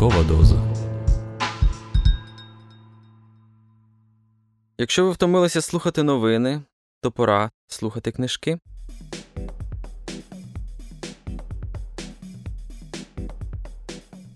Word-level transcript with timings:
Ранкова 0.00 0.24
доза. 0.24 0.54
Якщо 4.78 5.04
ви 5.04 5.10
втомилися 5.10 5.60
слухати 5.60 6.02
новини, 6.02 6.62
то 7.02 7.10
пора 7.10 7.50
слухати 7.66 8.10
книжки. 8.10 8.58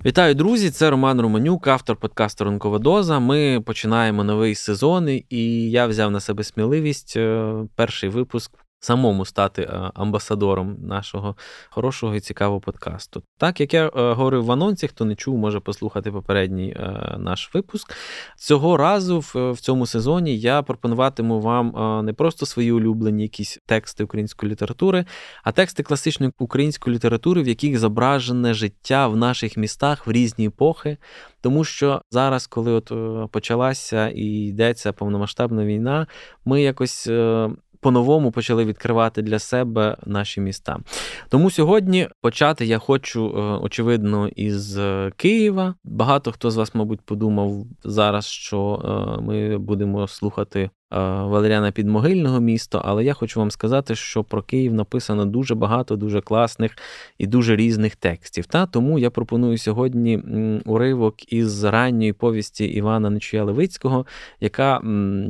Вітаю, 0.05 0.35
друзі! 0.35 0.71
Це 0.71 0.91
Роман 0.91 1.21
Романюк, 1.21 1.67
автор 1.67 1.97
подкасту 1.97 2.45
Ранкова 2.45 2.79
доза. 2.79 3.19
Ми 3.19 3.63
починаємо 3.67 4.25
новий 4.25 4.55
сезон, 4.55 5.09
і 5.31 5.71
я 5.71 5.87
взяв 5.87 6.11
на 6.11 6.21
себе 6.21 6.45
сміливість 6.45 7.17
е, 7.17 7.55
перший 7.75 8.09
випуск 8.09 8.64
самому 8.85 9.25
стати 9.25 9.63
е, 9.63 9.91
амбасадором 9.95 10.77
нашого 10.83 11.37
хорошого 11.71 12.15
і 12.15 12.21
цікавого 12.21 12.61
подкасту. 12.61 13.23
Так 13.39 13.61
як 13.61 13.75
я 13.75 13.87
е, 13.87 13.91
говорив 14.13 14.45
в 14.45 14.53
анонсі, 14.53 14.89
хто 14.89 15.05
не 15.05 15.15
чув, 15.15 15.39
може 15.39 15.61
послухати 15.61 16.13
попередній 16.13 16.71
е, 16.71 17.17
наш 17.19 17.55
випуск. 17.55 17.95
Цього 18.37 18.77
разу 18.77 19.19
в 19.35 19.57
цьому 19.61 19.87
сезоні 19.87 20.39
я 20.39 20.63
пропонуватиму 20.63 21.41
вам 21.41 21.75
не 22.05 22.13
просто 22.13 22.47
свої 22.47 22.73
улюблені 22.73 23.23
якісь 23.23 23.59
тексти 23.67 24.05
української 24.05 24.53
літератури, 24.53 25.05
а 25.45 25.53
тексти 25.53 25.83
класичної 25.83 26.33
української 26.39 26.97
літератури, 26.97 27.43
в 27.43 27.49
яких 27.49 27.79
зображене 27.79 28.55
життя 28.55 29.09
в 29.09 29.17
наших 29.17 29.57
містах 29.57 30.07
в 30.07 30.11
різні 30.13 30.47
епохи. 30.47 30.97
Тому 31.41 31.65
що 31.65 32.03
зараз, 32.11 32.47
коли 32.47 32.73
от 32.73 32.93
почалася 33.31 34.09
і 34.09 34.25
йдеться 34.25 34.93
повномасштабна 34.93 35.65
війна, 35.65 36.07
ми 36.45 36.63
якось 36.63 37.09
по-новому 37.85 38.31
почали 38.31 38.65
відкривати 38.65 39.23
для 39.23 39.39
себе 39.39 39.97
наші 40.07 40.41
міста. 40.41 40.79
Тому 41.29 41.51
сьогодні 41.51 42.09
почати 42.21 42.67
я 42.67 42.79
хочу, 42.79 43.27
е, 43.27 43.41
очевидно, 43.41 44.29
із 44.29 44.79
е, 44.79 45.13
Києва. 45.17 45.75
Багато 45.85 46.33
хто 46.33 46.51
з 46.51 46.57
вас, 46.57 46.75
мабуть, 46.75 47.01
подумав 47.01 47.67
зараз, 47.85 48.27
що 48.27 48.59
е, 49.19 49.23
ми 49.23 49.59
будемо 49.59 50.09
слухати 50.09 50.71
Валеріана 51.01 51.73
Підмогильного 51.73 52.41
місто, 52.41 52.83
але 52.85 53.05
я 53.05 53.15
хочу 53.15 53.41
вам 53.41 53.51
сказати, 53.51 53.95
що 53.95 54.25
про 54.25 54.43
Київ 54.43 54.75
написано 54.75 55.25
дуже 55.25 55.55
багато, 55.55 55.97
дуже 55.97 56.21
класних 56.21 56.77
і 57.19 57.27
дуже 57.27 57.57
різних 57.57 57.97
текстів. 57.97 58.47
Та 58.47 58.67
Тому 58.67 58.99
я 58.99 59.11
пропоную 59.11 59.59
сьогодні 59.59 60.19
уривок 60.65 61.33
із 61.33 61.65
ранньої 61.65 62.13
повісті 62.13 62.65
Івана 62.65 63.11
Нечуя 63.11 63.45
Левицького, 63.45 64.07
яка 64.41 64.81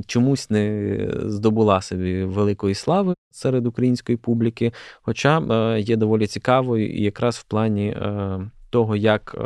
чомусь 0.07 0.51
не 0.51 0.99
здобула 1.25 1.81
собі 1.81 2.25
великої 2.25 2.75
слави 2.75 3.15
серед 3.31 3.67
української 3.67 4.19
публіки, 4.19 4.73
хоча 5.03 5.39
е, 5.41 5.81
є 5.81 5.97
доволі 5.97 6.27
цікавою 6.27 6.95
і 6.95 7.03
якраз 7.03 7.37
в 7.37 7.43
плані 7.43 7.87
е, 7.87 8.41
того, 8.71 8.97
як 8.97 9.37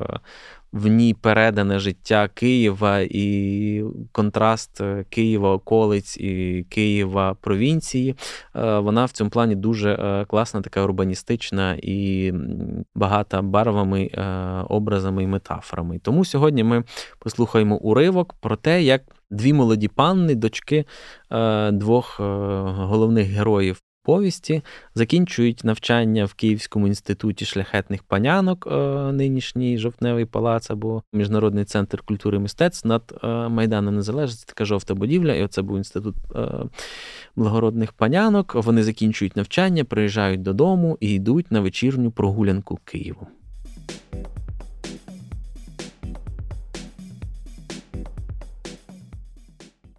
в 0.73 0.87
ній 0.87 1.15
передане 1.15 1.79
життя 1.79 2.29
Києва 2.35 3.01
і 3.01 3.83
контраст 4.13 4.81
е, 4.81 5.05
Києва, 5.11 5.53
околиць 5.53 6.17
і 6.17 6.67
Києва 6.71 7.35
провінції. 7.35 8.15
Е, 8.57 8.79
вона 8.79 9.05
в 9.05 9.11
цьому 9.11 9.31
плані 9.31 9.55
дуже 9.55 9.93
е, 9.93 10.25
класна, 10.25 10.61
така 10.61 10.83
урбаністична 10.83 11.79
і 11.83 12.33
багата 12.95 13.43
барвами, 13.43 14.11
образами 14.69 15.23
і 15.23 15.27
метафорами. 15.27 15.99
Тому 15.99 16.25
сьогодні 16.25 16.65
ми 16.65 16.85
послухаємо 17.19 17.77
уривок 17.77 18.35
про 18.41 18.57
те, 18.57 18.83
як. 18.83 19.03
Дві 19.31 19.53
молоді 19.53 19.89
панни, 19.89 20.35
дочки 20.35 20.85
двох 21.73 22.21
головних 22.21 23.27
героїв 23.27 23.83
повісті, 24.09 24.63
закінчують 24.95 25.65
навчання 25.65 26.25
в 26.25 26.35
Київському 26.35 26.87
інституті 26.87 27.45
шляхетних 27.45 28.03
панянок, 28.03 28.69
е, 28.71 28.77
нинішній 29.13 29.79
жовтневий 29.79 30.25
палац 30.25 30.71
або 30.71 31.03
Міжнародний 31.13 31.65
центр 31.65 32.03
культури 32.03 32.37
і 32.37 32.41
мистецтв 32.41 32.89
над 32.89 33.21
е, 33.23 33.27
Майданом 33.49 33.95
Незалежності, 33.95 34.45
така 34.47 34.65
жовта 34.65 34.95
будівля, 34.95 35.35
і 35.35 35.43
оце 35.43 35.63
був 35.63 35.77
інститут 35.77 36.17
е, 36.37 36.49
благородних 37.37 37.93
панянок. 37.93 38.55
Вони 38.55 38.83
закінчують 38.83 39.37
навчання, 39.37 39.85
приїжджають 39.85 40.43
додому 40.43 40.99
і 41.01 41.11
йдуть 41.11 41.53
на 41.53 41.61
вечірню 41.61 42.11
прогулянку 42.11 42.79
Києву. 42.85 43.27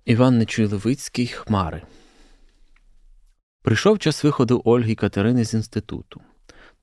Іван 0.06 0.42
Нечуй-Левицький 0.42 1.34
Хмари 1.34 1.82
Прийшов 3.62 4.00
час 4.00 4.24
виходу 4.24 4.62
Ольги 4.66 4.96
Катерини 4.96 5.46
з 5.46 5.54
інституту. 5.54 6.22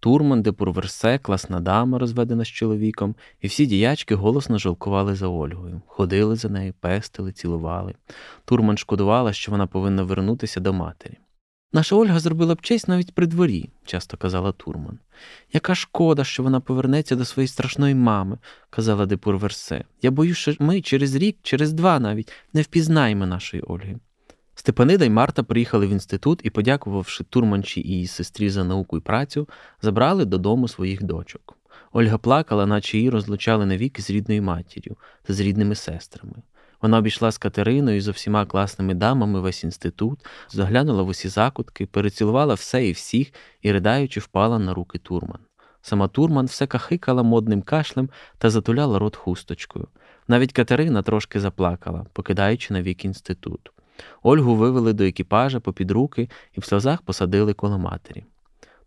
Турман, 0.01 0.43
де 0.43 0.53
Пурверсе, 0.53 1.19
класна 1.19 1.61
дама, 1.61 1.99
розведена 1.99 2.45
з 2.45 2.49
чоловіком, 2.49 3.15
і 3.41 3.47
всі 3.47 3.67
діячки 3.67 4.15
голосно 4.15 4.59
жалкували 4.59 5.15
за 5.15 5.29
Ольгою, 5.29 5.83
ходили 5.87 6.37
за 6.37 6.49
нею, 6.49 6.75
пестили, 6.81 7.33
цілували. 7.33 7.95
Турман 8.45 8.79
шкодувала, 8.79 9.33
що 9.33 9.53
вона 9.53 9.67
повинна 9.67 10.03
вернутися 10.03 10.61
до 10.61 10.73
матері. 10.73 11.19
Наша 11.73 11.97
Ольга 11.97 12.21
зробила 12.21 12.55
б 12.55 12.61
честь 12.61 12.89
навіть 12.89 13.15
при 13.15 13.27
дворі, 13.27 13.71
часто 13.85 14.17
казала 14.17 14.53
Турман. 14.53 14.99
Яка 15.53 15.75
шкода, 15.75 16.25
що 16.25 16.43
вона 16.43 16.61
повернеться 16.61 17.17
до 17.17 17.25
своєї 17.25 17.49
страшної 17.49 17.95
мами, 17.95 18.39
казала 18.71 19.07
де 19.07 19.17
Пурверсе. 19.17 19.85
Я 20.03 20.11
боюсь, 20.11 20.37
що 20.37 20.55
ми 20.59 20.81
через 20.81 21.15
рік, 21.15 21.37
через 21.43 21.73
два 21.73 21.99
навіть 21.99 22.33
не 22.53 22.63
впізнаємо 22.63 23.27
нашої 23.27 23.63
Ольги. 23.63 23.97
Степанида 24.59 25.05
й 25.05 25.11
Марта 25.11 25.43
приїхали 25.43 25.87
в 25.87 25.91
інститут 25.91 26.41
і, 26.45 26.51
подякувавши 26.51 27.25
турманчі 27.25 27.81
і 27.81 27.89
її 27.89 28.07
сестрі 28.07 28.51
за 28.51 28.65
науку 28.65 28.97
і 28.97 29.01
працю, 29.01 29.49
забрали 29.83 30.25
додому 30.25 30.69
своїх 30.69 31.03
дочок. 31.03 31.59
Ольга 31.93 32.19
плакала, 32.19 32.67
наче 32.67 32.97
її 32.97 33.11
розлучали 33.11 33.67
навіки 33.67 34.03
з 34.03 34.11
рідною 34.11 34.43
матір'ю 34.43 34.97
та 35.23 35.35
з 35.35 35.41
рідними 35.41 35.75
сестрами. 35.75 36.35
Вона 36.83 36.99
обійшла 36.99 37.31
з 37.31 37.39
Катериною 37.39 37.97
і 37.97 38.01
з 38.01 38.09
усіма 38.09 38.47
класними 38.47 38.95
дамами 38.95 39.41
весь 39.41 39.65
інститут, 39.65 40.27
заглянула 40.49 41.03
в 41.03 41.09
усі 41.09 41.29
закутки, 41.29 41.87
перецілувала 41.87 42.55
все 42.55 42.89
і 42.89 42.93
всіх 42.93 43.33
і, 43.63 43.73
ridaючи, 43.73 44.21
впала 44.21 44.59
на 44.59 44.75
руки 44.75 44.99
Турман. 44.99 45.41
Сама 45.83 46.09
Турман 46.09 46.47
все 46.47 46.67
кахикала 46.67 47.23
модним 47.23 47.63
кашлем 47.63 48.11
та 48.39 48.51
затуляла 48.51 48.99
рот 48.99 49.17
хусточкою. 49.17 49.89
Навіть 50.29 50.53
Катерина 50.53 51.03
трошки 51.03 51.41
заплакала, 51.41 52.07
покидаючи 52.13 52.75
навік 52.75 53.05
інститут. 53.05 53.73
Ольгу 54.23 54.55
вивели 54.55 54.93
до 54.93 55.05
екіпажа 55.05 55.61
попід 55.61 55.91
руки 55.91 56.29
і 56.57 56.61
в 56.61 56.65
сльозах 56.65 57.03
посадили 57.03 57.55
коло 57.55 57.79
матері. 57.79 58.25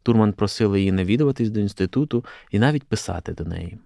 Турман 0.04 0.34
просили 0.34 0.80
її 0.80 0.92
навідуватись 0.92 1.50
до 1.50 1.60
інституту 1.60 2.26
і 2.52 2.60
навіть 2.60 2.84
писати 2.84 3.34
до 3.34 3.46
неї. 3.46 3.78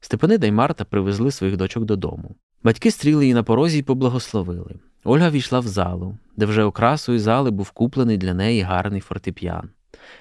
Степанида 0.00 0.46
й 0.46 0.52
Марта 0.52 0.84
привезли 0.84 1.30
своїх 1.30 1.56
дочок 1.56 1.84
додому. 1.84 2.34
Батьки 2.64 2.90
стріли 2.90 3.24
її 3.24 3.34
на 3.34 3.42
порозі 3.42 3.78
й 3.78 3.82
поблагословили. 3.82 4.74
Ольга 5.04 5.30
війшла 5.30 5.60
в 5.60 5.66
залу, 5.66 6.18
де 6.36 6.46
вже 6.46 6.64
окрасою 6.64 7.18
зали 7.18 7.50
був 7.50 7.70
куплений 7.70 8.18
для 8.18 8.34
неї 8.34 8.62
гарний 8.62 9.00
фортепіан. 9.00 9.70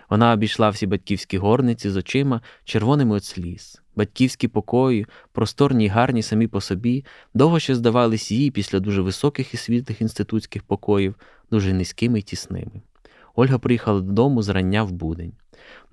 Вона 0.09 0.33
обійшла 0.33 0.69
всі 0.69 0.87
батьківські 0.87 1.37
горниці 1.37 1.89
з 1.89 1.97
очима, 1.97 2.41
червоними 2.63 3.15
от 3.15 3.23
сліз. 3.23 3.81
Батьківські 4.01 4.47
покої, 4.47 5.05
просторні 5.31 5.85
й 5.85 5.87
гарні 5.87 6.21
самі 6.21 6.47
по 6.47 6.61
собі, 6.61 7.05
довго 7.33 7.59
ще 7.59 7.75
здавались 7.75 8.31
їй 8.31 8.51
після 8.51 8.79
дуже 8.79 9.01
високих 9.01 9.53
і 9.53 9.57
світлих 9.57 10.01
інститутських 10.01 10.63
покоїв, 10.63 11.15
дуже 11.51 11.73
низькими 11.73 12.19
й 12.19 12.21
тісними. 12.21 12.81
Ольга 13.35 13.57
приїхала 13.59 14.01
додому 14.01 14.41
зрання 14.41 14.83
в 14.83 14.91
будень. 14.91 15.33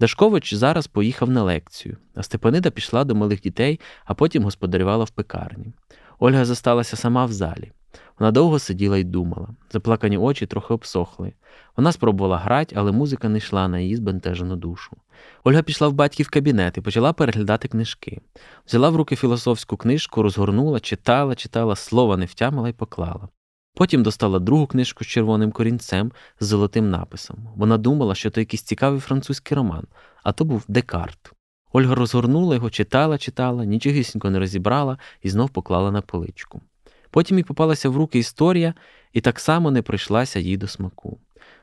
Дашкович 0.01 0.55
зараз 0.55 0.87
поїхав 0.87 1.31
на 1.31 1.43
лекцію, 1.43 1.97
а 2.15 2.23
Степанида 2.23 2.71
пішла 2.71 3.05
до 3.05 3.15
малих 3.15 3.41
дітей, 3.41 3.81
а 4.05 4.15
потім 4.15 4.43
господарювала 4.43 5.05
в 5.05 5.11
пекарні. 5.11 5.73
Ольга 6.19 6.45
зосталася 6.45 6.97
сама 6.97 7.25
в 7.25 7.33
залі. 7.33 7.73
Вона 8.19 8.31
довго 8.31 8.59
сиділа 8.59 8.99
і 8.99 9.05
думала. 9.05 9.49
Заплакані 9.71 10.19
очі 10.19 10.47
трохи 10.47 10.75
обсохли. 10.75 11.33
Вона 11.77 11.93
спробувала 11.93 12.39
грати, 12.39 12.75
але 12.79 12.93
музика 12.93 13.29
не 13.29 13.39
йшла 13.39 13.69
на 13.69 13.79
її 13.79 13.97
збентежену 13.97 14.57
душу. 14.57 14.97
Ольга 15.45 15.63
пішла 15.63 15.89
в 15.89 15.93
батьків 15.93 16.29
кабінет 16.29 16.79
і 16.79 16.81
почала 16.81 17.13
переглядати 17.13 17.69
книжки. 17.69 18.21
Взяла 18.67 18.91
в 18.91 18.97
руки 18.97 19.17
філософську 19.17 19.77
книжку, 19.77 20.23
розгорнула, 20.23 20.81
читала, 20.81 21.35
читала, 21.35 21.77
слова 21.77 22.17
не 22.17 22.25
втямила 22.25 22.69
і 22.69 22.73
поклала. 22.73 23.29
Потім 23.75 24.03
достала 24.03 24.39
другу 24.39 24.67
книжку 24.67 25.05
з 25.05 25.07
червоним 25.07 25.53
корінцем 25.53 26.13
з 26.41 26.47
золотим 26.47 26.91
написом. 26.91 27.49
Вона 27.57 27.79
думала, 27.79 28.15
що 28.15 28.31
то 28.31 28.41
якийсь 28.41 28.63
цікавий 28.63 29.01
французький 29.01 29.57
роман, 29.57 29.85
а 30.23 30.33
то 30.33 30.45
був 30.45 30.65
Декарт. 30.69 31.33
Ольга 31.73 31.95
розгорнула 31.95 32.55
його, 32.55 32.71
читала, 32.71 33.19
читала, 33.19 33.65
нічогісінько 33.65 34.31
не 34.31 34.39
розібрала 34.39 34.99
і 35.23 35.29
знов 35.29 35.51
поклала 35.51 35.91
на 35.91 36.01
поличку. 36.01 36.61
Потім 37.11 37.39
їй 37.39 37.45
попалася 37.45 37.89
в 37.89 37.97
руки 37.97 38.19
історія 38.19 38.75
і 39.13 39.21
так 39.21 39.41
само 39.41 39.71
не 39.71 39.83
прийшлася 39.83 40.39
їй 40.39 40.57
до 40.57 40.69
смаку. 40.69 41.19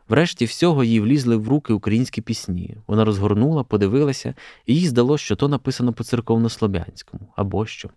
Врешті 0.10 0.46
всього 0.46 0.84
їй 0.84 1.00
влізли 1.00 1.36
в 1.36 1.48
руки 1.48 1.74
українські 1.74 2.22
пісні. 2.22 2.78
Вона 2.88 3.06
розгорнула, 3.06 3.64
подивилася, 3.64 4.34
і 4.66 4.76
їй 4.76 4.88
здалося, 4.88 5.24
що 5.24 5.36
то 5.36 5.48
написано 5.48 5.94
по 5.94 6.04
церковнослов'янському 6.04 7.34
або 7.36 7.66
що. 7.66 7.90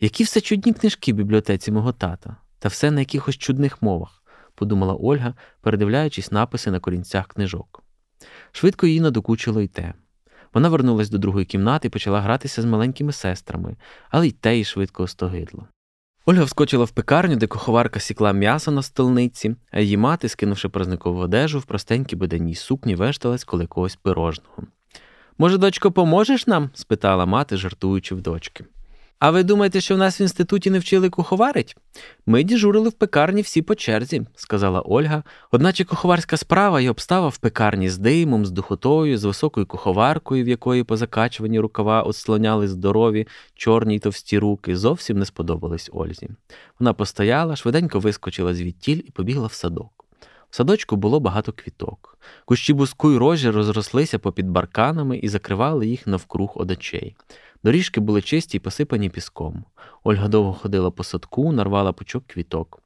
Які 0.00 0.24
все 0.24 0.40
чудні 0.40 0.72
книжки 0.72 1.12
в 1.12 1.16
бібліотеці 1.16 1.72
мого 1.72 1.92
тата, 1.92 2.36
та 2.58 2.68
все 2.68 2.90
на 2.90 3.00
якихось 3.00 3.36
чудних 3.36 3.82
мовах, 3.82 4.22
подумала 4.54 4.94
Ольга, 4.94 5.34
передивляючись 5.60 6.32
написи 6.32 6.70
на 6.70 6.80
корінцях 6.80 7.26
книжок. 7.26 7.82
Швидко 8.52 8.86
їй 8.86 9.00
надокучило 9.00 9.60
й 9.60 9.68
те. 9.68 9.94
Вона 10.54 10.68
вернулась 10.68 11.10
до 11.10 11.18
другої 11.18 11.46
кімнати 11.46 11.88
і 11.88 11.90
почала 11.90 12.20
гратися 12.20 12.62
з 12.62 12.64
маленькими 12.64 13.12
сестрами, 13.12 13.76
але 14.10 14.28
й 14.28 14.32
те 14.32 14.56
їй 14.56 14.64
швидко 14.64 15.02
остогидло. 15.02 15.68
Ольга 16.28 16.44
вскочила 16.44 16.84
в 16.84 16.90
пекарню, 16.90 17.36
де 17.36 17.46
куховарка 17.46 18.00
сікла 18.00 18.32
м'ясо 18.32 18.70
на 18.70 18.82
столниці, 18.82 19.56
а 19.70 19.80
її 19.80 19.96
мати, 19.96 20.28
скинувши 20.28 20.68
празникову 20.68 21.20
одежу, 21.20 21.58
в 21.58 21.64
простенькій 21.64 22.16
буденній 22.16 22.54
сукні 22.54 22.94
вешталась 22.94 23.44
коли 23.44 23.66
когось 23.66 23.96
пирожного. 23.96 24.62
Може, 25.38 25.58
дочко, 25.58 25.92
поможеш 25.92 26.46
нам? 26.46 26.70
спитала 26.74 27.26
мати, 27.26 27.56
жартуючи 27.56 28.14
в 28.14 28.20
дочки. 28.20 28.64
А 29.18 29.30
ви 29.30 29.42
думаєте, 29.42 29.80
що 29.80 29.94
в 29.94 29.98
нас 29.98 30.20
в 30.20 30.22
інституті 30.22 30.70
не 30.70 30.78
вчили 30.78 31.10
куховарить? 31.10 31.76
Ми 32.26 32.42
діжурили 32.42 32.88
в 32.88 32.92
пекарні 32.92 33.42
всі 33.42 33.62
по 33.62 33.74
черзі, 33.74 34.22
сказала 34.34 34.80
Ольга. 34.80 35.22
Одначе 35.50 35.84
куховарська 35.84 36.36
справа 36.36 36.80
і 36.80 36.88
обстава 36.88 37.28
в 37.28 37.38
пекарні 37.38 37.88
з 37.88 37.98
димом, 37.98 38.46
з 38.46 38.50
духотою, 38.50 39.18
з 39.18 39.24
високою 39.24 39.66
куховаркою, 39.66 40.44
в 40.44 40.48
якої 40.48 40.84
по 40.84 40.96
закачуванні 40.96 41.60
рукава 41.60 42.02
отслоняли 42.02 42.68
здорові, 42.68 43.26
чорні 43.54 43.94
й 43.94 43.98
товсті 43.98 44.38
руки, 44.38 44.76
зовсім 44.76 45.18
не 45.18 45.24
сподобались 45.24 45.90
Ользі. 45.92 46.28
Вона 46.80 46.92
постояла, 46.92 47.56
швиденько 47.56 47.98
вискочила 47.98 48.54
звідтіль 48.54 49.02
і 49.04 49.10
побігла 49.10 49.46
в 49.46 49.52
садок. 49.52 49.95
Садочку 50.56 50.96
було 50.96 51.20
багато 51.20 51.52
квіток. 51.52 52.18
Кущі 52.44 52.72
буску 52.72 53.10
й 53.10 53.16
рожі 53.16 53.50
розрослися 53.50 54.18
попід 54.18 54.48
барканами 54.48 55.18
і 55.18 55.28
закривали 55.28 55.86
їх 55.86 56.06
навкруг 56.06 56.52
од 56.54 56.70
очей. 56.70 57.16
Доріжки 57.64 58.00
були 58.00 58.22
чисті 58.22 58.56
й 58.56 58.60
посипані 58.60 59.10
піском. 59.10 59.64
Ольга 60.04 60.28
довго 60.28 60.52
ходила 60.52 60.90
по 60.90 61.04
садку, 61.04 61.52
нарвала 61.52 61.92
пучок 61.92 62.26
квіток. 62.26 62.82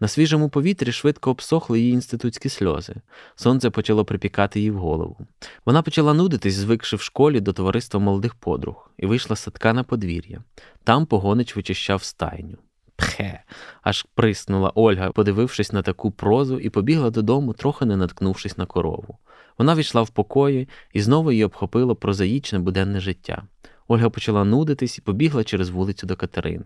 На 0.00 0.08
свіжому 0.08 0.48
повітрі 0.48 0.92
швидко 0.92 1.30
обсохли 1.30 1.80
її 1.80 1.92
інститутські 1.92 2.48
сльози. 2.48 2.94
Сонце 3.34 3.70
почало 3.70 4.04
припікати 4.04 4.60
їй 4.60 4.70
в 4.70 4.78
голову. 4.78 5.18
Вона 5.66 5.82
почала 5.82 6.14
нудитись, 6.14 6.54
звикши 6.54 6.96
в 6.96 7.00
школі 7.00 7.40
до 7.40 7.52
товариства 7.52 8.00
молодих 8.00 8.34
подруг, 8.34 8.90
і 8.98 9.06
вийшла 9.06 9.36
з 9.36 9.40
садка 9.40 9.72
на 9.72 9.82
подвір'я. 9.84 10.42
Там 10.84 11.06
погонич 11.06 11.56
вичищав 11.56 12.02
стайню. 12.02 12.58
Пхе, 13.04 13.42
аж 13.82 14.06
приснула 14.14 14.72
Ольга, 14.74 15.12
подивившись 15.12 15.72
на 15.72 15.82
таку 15.82 16.10
прозу, 16.10 16.58
і 16.58 16.70
побігла 16.70 17.10
додому, 17.10 17.52
трохи 17.52 17.84
не 17.84 17.96
наткнувшись 17.96 18.58
на 18.58 18.66
корову. 18.66 19.18
Вона 19.58 19.74
війшла 19.74 20.02
в 20.02 20.10
покої 20.10 20.68
і 20.92 21.00
знову 21.00 21.32
її 21.32 21.44
обхопило 21.44 21.96
прозаїчне 21.96 22.58
буденне 22.58 23.00
життя. 23.00 23.42
Ольга 23.88 24.10
почала 24.10 24.44
нудитись 24.44 24.98
і 24.98 25.00
побігла 25.00 25.44
через 25.44 25.70
вулицю 25.70 26.06
до 26.06 26.16
Катерини. 26.16 26.64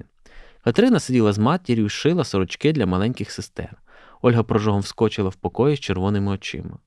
Катерина 0.64 1.00
сиділа 1.00 1.32
з 1.32 1.38
матір'ю 1.38 1.86
і 1.86 1.88
шила 1.88 2.24
сорочки 2.24 2.72
для 2.72 2.86
маленьких 2.86 3.30
сестер. 3.30 3.76
Ольга 4.22 4.42
прожогом 4.42 4.80
вскочила 4.80 5.28
в 5.28 5.34
покої 5.34 5.76
з 5.76 5.80
червоними 5.80 6.32
очима. 6.32 6.78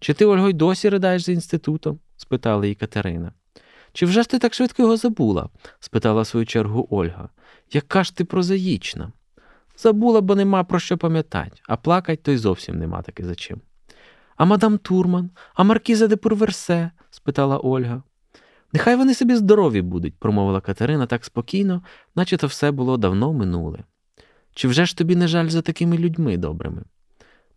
Чи 0.00 0.14
ти, 0.14 0.24
Ольго, 0.24 0.48
й 0.48 0.52
досі 0.52 0.88
ридаєш 0.88 1.22
за 1.22 1.32
інститутом? 1.32 1.98
спитала 2.16 2.64
її 2.64 2.74
Катерина. 2.74 3.32
Чи 3.92 4.06
вже 4.06 4.22
ж 4.22 4.28
ти 4.28 4.38
так 4.38 4.54
швидко 4.54 4.82
його 4.82 4.96
забула? 4.96 5.48
спитала 5.80 6.22
в 6.22 6.26
свою 6.26 6.46
чергу 6.46 6.86
Ольга. 6.90 7.28
Яка 7.72 8.04
ж 8.04 8.16
ти 8.16 8.24
прозаїчна? 8.24 9.12
Забула, 9.76 10.20
бо 10.20 10.34
нема 10.34 10.64
про 10.64 10.78
що 10.78 10.98
пам'ятать, 10.98 11.62
а 11.68 11.76
плакать 11.76 12.22
то 12.22 12.32
й 12.32 12.36
зовсім 12.36 12.78
нема 12.78 13.02
таки 13.02 13.24
за 13.24 13.34
чим. 13.34 13.60
А 14.36 14.44
мадам 14.44 14.78
Турман, 14.78 15.30
а 15.54 15.62
маркіза 15.62 16.06
де 16.06 16.16
Пурверсе? 16.16 16.90
спитала 17.10 17.58
Ольга. 17.58 18.02
Нехай 18.72 18.96
вони 18.96 19.14
собі 19.14 19.36
здорові 19.36 19.82
будуть, 19.82 20.14
промовила 20.18 20.60
Катерина 20.60 21.06
так 21.06 21.24
спокійно, 21.24 21.82
наче 22.14 22.36
то 22.36 22.46
все 22.46 22.70
було 22.70 22.96
давно 22.96 23.32
минуле. 23.32 23.78
Чи 24.54 24.68
вже 24.68 24.86
ж 24.86 24.96
тобі 24.96 25.16
не 25.16 25.28
жаль 25.28 25.48
за 25.48 25.62
такими 25.62 25.98
людьми 25.98 26.36
добрими? 26.36 26.82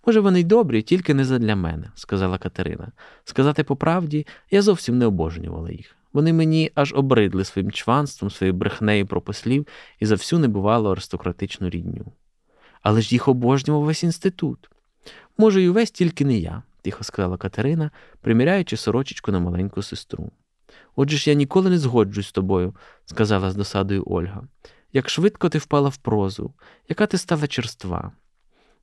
Може, 0.06 0.19
вони 0.19 0.39
й 0.39 0.44
добрі, 0.44 0.81
тільки 0.81 1.13
не 1.13 1.25
задля 1.25 1.56
мене, 1.56 1.91
сказала 1.95 2.38
Катерина. 2.38 2.91
Сказати 3.24 3.63
по 3.63 3.75
правді, 3.75 4.27
я 4.51 4.62
зовсім 4.62 4.97
не 4.97 5.06
обожнювала 5.06 5.71
їх. 5.71 5.95
Вони 6.13 6.33
мені 6.33 6.71
аж 6.75 6.94
обридли 6.94 7.44
своїм 7.44 7.71
чванством, 7.71 8.31
своєю 8.31 8.54
брехнею 8.54 9.07
про 9.07 9.21
послів 9.21 9.68
і 10.00 10.06
за 10.06 10.15
всю 10.15 10.39
небувалу 10.39 10.89
аристократичну 10.89 11.69
рідню. 11.69 12.06
Але 12.81 13.01
ж 13.01 13.15
їх 13.15 13.27
обожнював 13.27 13.83
весь 13.83 14.04
інститут. 14.04 14.69
Може, 15.38 15.62
й 15.62 15.68
увесь 15.68 15.92
тільки 15.92 16.25
не 16.25 16.38
я, 16.38 16.63
тихо 16.81 17.04
сказала 17.04 17.38
Катерина, 17.38 17.92
приміряючи 18.21 18.77
сорочечку 18.77 19.31
на 19.31 19.39
маленьку 19.39 19.81
сестру. 19.81 20.31
Отже 20.95 21.18
ж 21.18 21.30
я 21.30 21.36
ніколи 21.36 21.69
не 21.69 21.77
згоджусь 21.77 22.27
з 22.27 22.31
тобою, 22.31 22.75
сказала 23.06 23.51
з 23.51 23.56
досадою 23.56 24.04
Ольга. 24.06 24.44
Як 24.94 25.09
швидко 25.09 25.50
ти 25.50 25.57
впала 25.57 25.89
в 25.89 25.98
прозу, 25.98 26.54
яка 26.89 27.06
ти 27.06 27.18
стала 27.18 27.48
черства. 27.48 28.12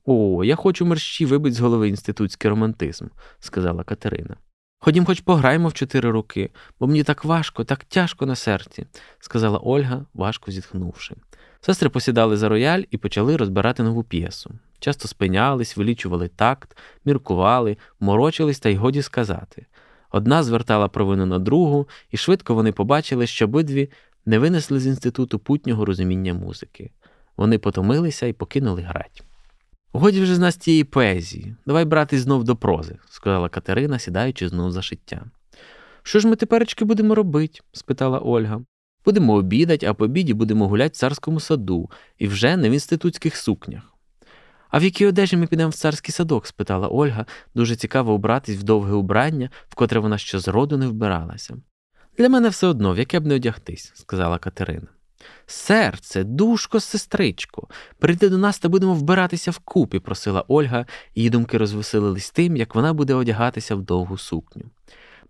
О, 0.05 0.43
я 0.43 0.55
хочу 0.55 0.85
мерщі 0.85 1.25
вибить 1.25 1.53
з 1.53 1.59
голови 1.59 1.89
інститутський 1.89 2.49
романтизм, 2.49 3.07
сказала 3.39 3.83
Катерина. 3.83 4.37
Ходім, 4.83 5.05
хоч 5.05 5.19
пограємо 5.19 5.67
в 5.67 5.73
чотири 5.73 6.11
роки, 6.11 6.49
бо 6.79 6.87
мені 6.87 7.03
так 7.03 7.25
важко, 7.25 7.63
так 7.63 7.83
тяжко 7.83 8.25
на 8.25 8.35
серці, 8.35 8.85
сказала 9.19 9.59
Ольга, 9.63 10.05
важко 10.13 10.51
зітхнувши. 10.51 11.15
Сестри 11.61 11.89
посідали 11.89 12.37
за 12.37 12.49
рояль 12.49 12.83
і 12.91 12.97
почали 12.97 13.37
розбирати 13.37 13.83
нову 13.83 14.03
п'єсу. 14.03 14.51
Часто 14.79 15.07
спинялись, 15.07 15.77
вилічували 15.77 16.27
такт, 16.27 16.77
міркували, 17.05 17.77
морочились 17.99 18.59
та 18.59 18.69
й 18.69 18.75
годі 18.75 19.01
сказати. 19.01 19.65
Одна 20.11 20.43
звертала 20.43 20.87
провину 20.87 21.25
на 21.25 21.39
другу, 21.39 21.87
і 22.11 22.17
швидко 22.17 22.55
вони 22.55 22.71
побачили, 22.71 23.27
що 23.27 23.45
обидві 23.45 23.89
не 24.25 24.39
винесли 24.39 24.79
з 24.79 24.87
інституту 24.87 25.39
путнього 25.39 25.85
розуміння 25.85 26.33
музики. 26.33 26.91
Вони 27.37 27.57
потомилися 27.57 28.25
і 28.25 28.33
покинули 28.33 28.81
грать. 28.81 29.23
Годі 29.93 30.21
вже 30.21 30.35
з 30.35 30.39
нас 30.39 30.57
тієї 30.57 30.83
поезії. 30.83 31.55
Давай 31.65 31.85
брати 31.85 32.19
знов 32.19 32.43
до 32.43 32.55
прози, 32.55 32.97
сказала 33.09 33.49
Катерина, 33.49 33.99
сідаючи 33.99 34.49
знов 34.49 34.71
за 34.71 34.81
шиття. 34.81 35.25
Що 36.03 36.19
ж 36.19 36.27
ми 36.27 36.35
теперечки 36.35 36.85
будемо 36.85 37.15
робити? 37.15 37.59
спитала 37.71 38.19
Ольга. 38.19 38.61
Будемо 39.05 39.33
обідати, 39.33 39.85
а 39.85 39.93
по 39.93 40.05
обіді 40.05 40.33
будемо 40.33 40.67
гуляти 40.67 40.93
в 40.93 40.97
царському 40.97 41.39
саду 41.39 41.89
і 42.17 42.27
вже 42.27 42.57
не 42.57 42.69
в 42.69 42.71
інститутських 42.71 43.35
сукнях. 43.37 43.83
А 44.69 44.79
в 44.79 44.83
якій 44.83 45.05
одежі 45.05 45.37
ми 45.37 45.47
підемо 45.47 45.69
в 45.69 45.73
царський 45.73 46.11
садок? 46.11 46.47
спитала 46.47 46.87
Ольга, 46.87 47.25
дуже 47.55 47.75
цікаво 47.75 48.13
убратись 48.13 48.57
в 48.57 48.63
довге 48.63 48.93
убрання, 48.93 49.49
в 49.69 49.75
котре 49.75 49.99
вона 49.99 50.17
ще 50.17 50.39
зроду 50.39 50.77
не 50.77 50.87
вбиралася. 50.87 51.57
Для 52.17 52.29
мене 52.29 52.49
все 52.49 52.67
одно, 52.67 52.93
в 52.93 52.97
яке 52.97 53.19
б 53.19 53.25
не 53.25 53.35
одягтись, 53.35 53.91
сказала 53.95 54.37
Катерина. 54.37 54.87
Серце, 55.45 56.23
душко, 56.23 56.79
сестричко, 56.79 57.67
прийди 57.99 58.29
до 58.29 58.37
нас 58.37 58.59
та 58.59 58.69
будемо 58.69 58.93
вбиратися 58.93 59.51
вкупі, 59.51 59.99
просила 59.99 60.45
Ольга, 60.47 60.85
її 61.15 61.29
думки 61.29 61.57
розвеселились 61.57 62.31
тим, 62.31 62.57
як 62.57 62.75
вона 62.75 62.93
буде 62.93 63.13
одягатися 63.13 63.75
в 63.75 63.81
довгу 63.81 64.17
сукню. 64.17 64.63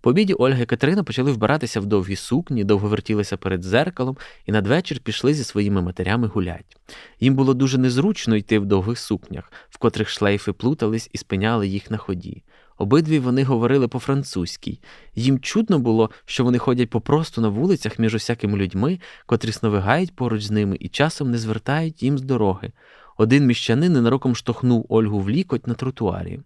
По 0.01 0.09
обіді 0.09 0.33
Ольга 0.33 0.61
і 0.61 0.65
Катерина 0.65 1.03
почали 1.03 1.31
вбиратися 1.31 1.79
в 1.79 1.85
довгі 1.85 2.15
сукні, 2.15 2.63
довго 2.63 2.87
вертілися 2.87 3.37
перед 3.37 3.63
зеркалом 3.63 4.17
і 4.45 4.51
надвечір 4.51 4.99
пішли 4.99 5.33
зі 5.33 5.43
своїми 5.43 5.81
матерями 5.81 6.27
гулять. 6.27 6.77
Їм 7.19 7.35
було 7.35 7.53
дуже 7.53 7.77
незручно 7.77 8.35
йти 8.35 8.59
в 8.59 8.65
довгих 8.65 8.99
сукнях, 8.99 9.51
в 9.69 9.77
котрих 9.77 10.09
шлейфи 10.09 10.53
плутались 10.53 11.09
і 11.13 11.17
спиняли 11.17 11.67
їх 11.67 11.91
на 11.91 11.97
ході. 11.97 12.43
Обидві 12.81 13.19
вони 13.19 13.43
говорили 13.43 13.87
по-французькій. 13.87 14.79
Їм 15.15 15.39
чудно 15.39 15.79
було, 15.79 16.09
що 16.25 16.43
вони 16.43 16.57
ходять 16.57 16.89
попросту 16.89 17.41
на 17.41 17.49
вулицях 17.49 17.99
між 17.99 18.15
усякими 18.15 18.57
людьми, 18.57 18.99
котрі 19.25 19.51
сновигають 19.51 20.15
поруч 20.15 20.43
з 20.43 20.51
ними 20.51 20.77
і 20.79 20.89
часом 20.89 21.31
не 21.31 21.37
звертають 21.37 22.03
їм 22.03 22.17
з 22.17 22.21
дороги. 22.21 22.71
Один 23.17 23.45
міщанин 23.45 23.93
ненароком 23.93 24.35
штовхнув 24.35 24.85
Ольгу 24.89 25.19
в 25.19 25.29
лікоть 25.29 25.67
на 25.67 25.73
тротуарі. 25.73 26.39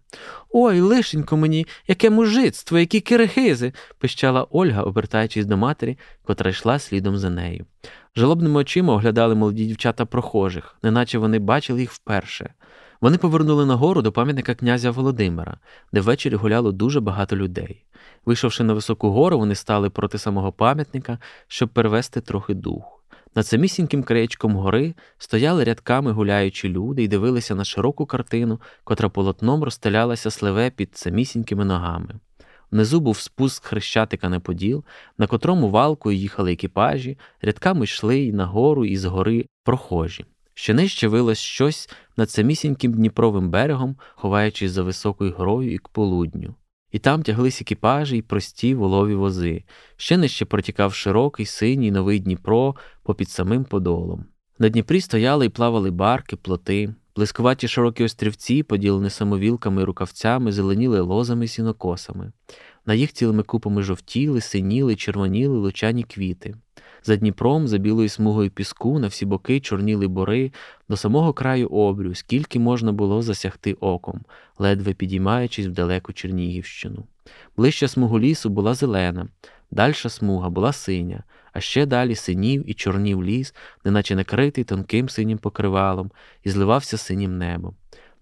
Ой, 0.50 0.80
лишенько 0.80 1.36
мені, 1.36 1.66
яке 1.88 2.10
мужицтво, 2.10 2.78
які 2.78 3.00
кирихизи, 3.00 3.72
пищала 3.98 4.46
Ольга, 4.50 4.82
обертаючись 4.82 5.46
до 5.46 5.56
матері, 5.56 5.98
котра 6.22 6.50
йшла 6.50 6.78
слідом 6.78 7.16
за 7.16 7.30
нею. 7.30 7.66
Жалобними 8.16 8.60
очима 8.60 8.94
оглядали 8.94 9.34
молоді 9.34 9.66
дівчата 9.66 10.06
прохожих, 10.06 10.76
неначе 10.82 11.18
вони 11.18 11.38
бачили 11.38 11.80
їх 11.80 11.92
вперше. 11.92 12.54
Вони 13.00 13.18
повернули 13.18 13.66
нагору 13.66 14.02
до 14.02 14.12
пам'ятника 14.12 14.54
князя 14.54 14.90
Володимира, 14.90 15.58
де 15.92 16.00
ввечері 16.00 16.34
гуляло 16.34 16.72
дуже 16.72 17.00
багато 17.00 17.36
людей. 17.36 17.84
Вийшовши 18.26 18.64
на 18.64 18.74
високу 18.74 19.10
гору, 19.10 19.38
вони 19.38 19.54
стали 19.54 19.90
проти 19.90 20.18
самого 20.18 20.52
пам'ятника, 20.52 21.18
щоб 21.48 21.68
перевести 21.68 22.20
трохи 22.20 22.54
дух. 22.54 23.04
Над 23.34 23.46
самісіньким 23.46 24.02
краєчком 24.02 24.56
гори 24.56 24.94
стояли 25.18 25.64
рядками 25.64 26.12
гуляючі 26.12 26.68
люди 26.68 27.02
і 27.02 27.08
дивилися 27.08 27.54
на 27.54 27.64
широку 27.64 28.06
картину, 28.06 28.60
котра 28.84 29.08
полотном 29.08 29.64
розстелялася 29.64 30.30
сливе 30.30 30.70
під 30.70 30.96
самісінькими 30.96 31.64
ногами. 31.64 32.14
Внизу 32.70 33.00
був 33.00 33.18
спуск 33.18 33.64
хрещатика 33.64 34.28
на 34.28 34.40
поділ, 34.40 34.84
на 35.18 35.26
котрому 35.26 35.70
валкою 35.70 36.16
їхали 36.16 36.52
екіпажі, 36.52 37.18
рядками 37.42 37.84
йшли 37.84 38.18
й 38.18 38.32
на 38.32 38.46
гору 38.46 38.84
і 38.84 38.96
з 38.96 39.04
гори 39.04 39.46
прохожі. 39.64 40.24
Ще 40.58 40.74
нижче 40.74 41.08
вилось 41.08 41.38
щось 41.38 41.90
над 42.16 42.30
самісіньким 42.30 42.92
Дніпровим 42.92 43.50
берегом, 43.50 43.96
ховаючись 44.14 44.72
за 44.72 44.82
високою 44.82 45.32
горою 45.32 45.74
і 45.74 45.78
к 45.78 45.88
полудню 45.92 46.54
і 46.96 46.98
там 46.98 47.22
тяглись 47.22 47.60
екіпажі 47.60 48.16
й 48.16 48.22
прості 48.22 48.74
волові 48.74 49.14
вози, 49.14 49.64
ще 49.96 50.16
нижче 50.16 50.44
протікав 50.44 50.94
широкий 50.94 51.46
синій 51.46 51.90
новий 51.90 52.20
Дніпро 52.20 52.76
попід 53.02 53.30
самим 53.30 53.64
подолом. 53.64 54.24
На 54.58 54.68
Дніпрі 54.68 55.00
стояли 55.00 55.46
і 55.46 55.48
плавали 55.48 55.90
барки, 55.90 56.36
плоти, 56.36 56.94
блискуваті 57.16 57.68
широкі 57.68 58.04
острівці, 58.04 58.62
поділені 58.62 59.10
самовілками 59.10 59.82
і 59.82 59.84
рукавцями, 59.84 60.52
зеленіли 60.52 61.00
лозами 61.00 61.44
і 61.44 61.48
сінокосами. 61.48 62.32
На 62.86 62.94
їх 62.94 63.12
цілими 63.12 63.42
купами 63.42 63.82
жовтіли, 63.82 64.40
синіли, 64.40 64.96
червоніли 64.96 65.58
лучані 65.58 66.02
квіти. 66.02 66.54
За 67.06 67.16
Дніпром, 67.16 67.68
за 67.68 67.78
білою 67.78 68.08
смугою 68.08 68.50
піску, 68.50 68.98
на 68.98 69.08
всі 69.08 69.26
боки 69.26 69.60
чорніли 69.60 70.08
бори, 70.08 70.52
до 70.88 70.96
самого 70.96 71.32
краю 71.32 71.68
обрю, 71.68 72.14
скільки 72.14 72.58
можна 72.58 72.92
було 72.92 73.22
засягти 73.22 73.72
оком, 73.72 74.20
ледве 74.58 74.92
підіймаючись 74.92 75.66
в 75.66 75.70
далеку 75.70 76.12
Чернігівщину. 76.12 77.04
Ближча 77.56 77.88
смугу 77.88 78.20
лісу 78.20 78.50
була 78.50 78.74
зелена, 78.74 79.28
дальша 79.70 80.08
смуга 80.08 80.50
була 80.50 80.72
синя, 80.72 81.22
а 81.52 81.60
ще 81.60 81.86
далі 81.86 82.14
синів 82.14 82.70
і 82.70 82.74
чорнів 82.74 83.24
ліс, 83.24 83.54
неначе 83.84 84.14
накритий 84.14 84.64
тонким 84.64 85.08
синім 85.08 85.38
покривалом, 85.38 86.10
і 86.44 86.50
зливався 86.50 86.96
синім 86.96 87.38
небом. 87.38 87.74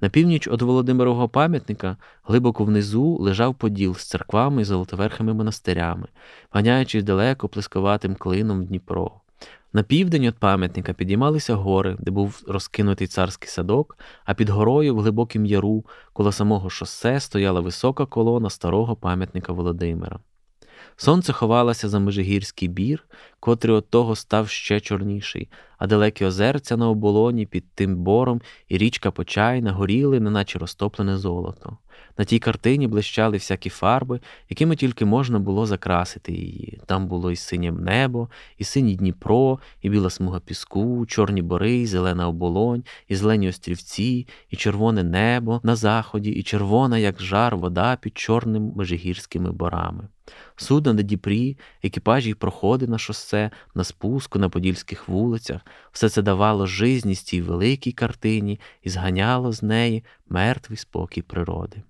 На 0.05 0.11
північ 0.11 0.49
від 0.49 0.63
Володимирового 0.63 1.29
пам'ятника 1.29 1.97
глибоко 2.25 2.65
внизу 2.65 3.17
лежав 3.21 3.55
поділ 3.55 3.95
з 3.95 4.05
церквами 4.05 4.63
і 4.63 4.65
золотоверхими 4.65 5.35
монастирями, 5.35 6.07
ганяючись 6.51 7.05
далеко 7.05 7.49
плескуватим 7.49 8.15
клином 8.15 8.61
в 8.61 8.65
Дніпро. 8.65 9.13
На 9.73 9.83
південь 9.83 10.27
від 10.27 10.35
пам'ятника 10.35 10.93
підіймалися 10.93 11.55
гори, 11.55 11.97
де 12.01 12.11
був 12.11 12.43
розкинутий 12.49 13.07
царський 13.07 13.49
садок, 13.49 13.99
а 14.25 14.35
під 14.35 14.49
горою 14.49 14.97
в 14.97 15.01
глибокім 15.01 15.47
яру 15.47 15.85
коло 16.13 16.33
самого 16.33 16.71
шосе 16.71 17.21
стояла 17.21 17.61
висока 17.61 18.07
колона 18.07 18.51
старого 18.51 18.97
пам'ятника 18.97 19.53
Володимира. 19.53 20.19
Сонце 20.97 21.33
ховалося 21.33 21.89
за 21.89 21.99
межигірський 21.99 22.69
бір, 22.69 23.05
котрий 23.41 23.77
от 23.77 23.91
того 23.91 24.17
став 24.17 24.49
ще 24.49 24.81
чорніший, 24.81 25.49
а 25.79 25.87
далекі 25.87 26.25
озерця 26.25 26.77
на 26.77 26.89
оболоні 26.89 27.47
під 27.47 27.65
тим 27.75 27.97
бором 27.97 28.41
і 28.69 28.79
річка 28.79 29.11
Почайна 29.11 29.73
горіли, 29.73 30.21
неначе 30.21 30.59
розтоплене 30.59 31.19
золото. 31.19 31.79
На 32.19 32.25
тій 32.25 32.39
картині 32.39 32.87
блищали 32.87 33.37
всякі 33.37 33.71
фарби, 33.71 34.21
якими 34.49 34.77
тільки 34.77 35.05
можна 35.05 35.39
було 35.39 35.67
закрасити 35.67 36.33
її. 36.33 36.81
Там 36.87 37.07
було 37.09 37.31
і 37.31 37.37
синє 37.37 37.73
небо, 37.73 38.29
і 38.59 38.65
синій 38.65 38.97
Дніпро, 38.97 39.59
і 39.83 39.91
біла 39.91 40.11
смуга 40.11 40.41
піску, 40.41 41.07
чорні 41.07 41.43
бори, 41.43 41.77
і 41.77 41.87
зелена 41.87 42.29
оболонь, 42.29 42.85
і 43.09 43.17
зелені 43.17 43.49
острівці, 43.49 44.27
і 44.51 44.57
червоне 44.57 45.05
небо 45.05 45.61
на 45.63 45.77
заході, 45.77 46.31
і 46.31 46.43
червона, 46.43 46.99
як 46.99 47.23
жар, 47.23 47.57
вода 47.57 47.97
під 47.97 48.19
чорними 48.19 48.73
межигірськими 48.77 49.53
борами. 49.53 50.09
Судна 50.57 50.93
на 50.93 51.03
Дніпрі, 51.03 51.59
екіпажі 51.83 52.31
й 52.31 52.35
проходи 52.35 52.87
на 52.87 52.99
шосе, 52.99 53.51
на 53.75 53.85
спуску, 53.85 54.39
на 54.39 54.49
подільських 54.49 55.09
вулицях, 55.09 55.61
все 55.93 56.09
це 56.09 56.23
давало 56.23 56.67
жизність 56.67 57.27
цій 57.27 57.43
великій 57.43 57.93
картині 57.93 58.61
і 58.83 58.89
зганяло 58.89 59.53
з 59.53 59.63
неї 59.63 60.05
мертвий 60.29 60.77
спокій 60.77 61.23
природи. 61.23 61.83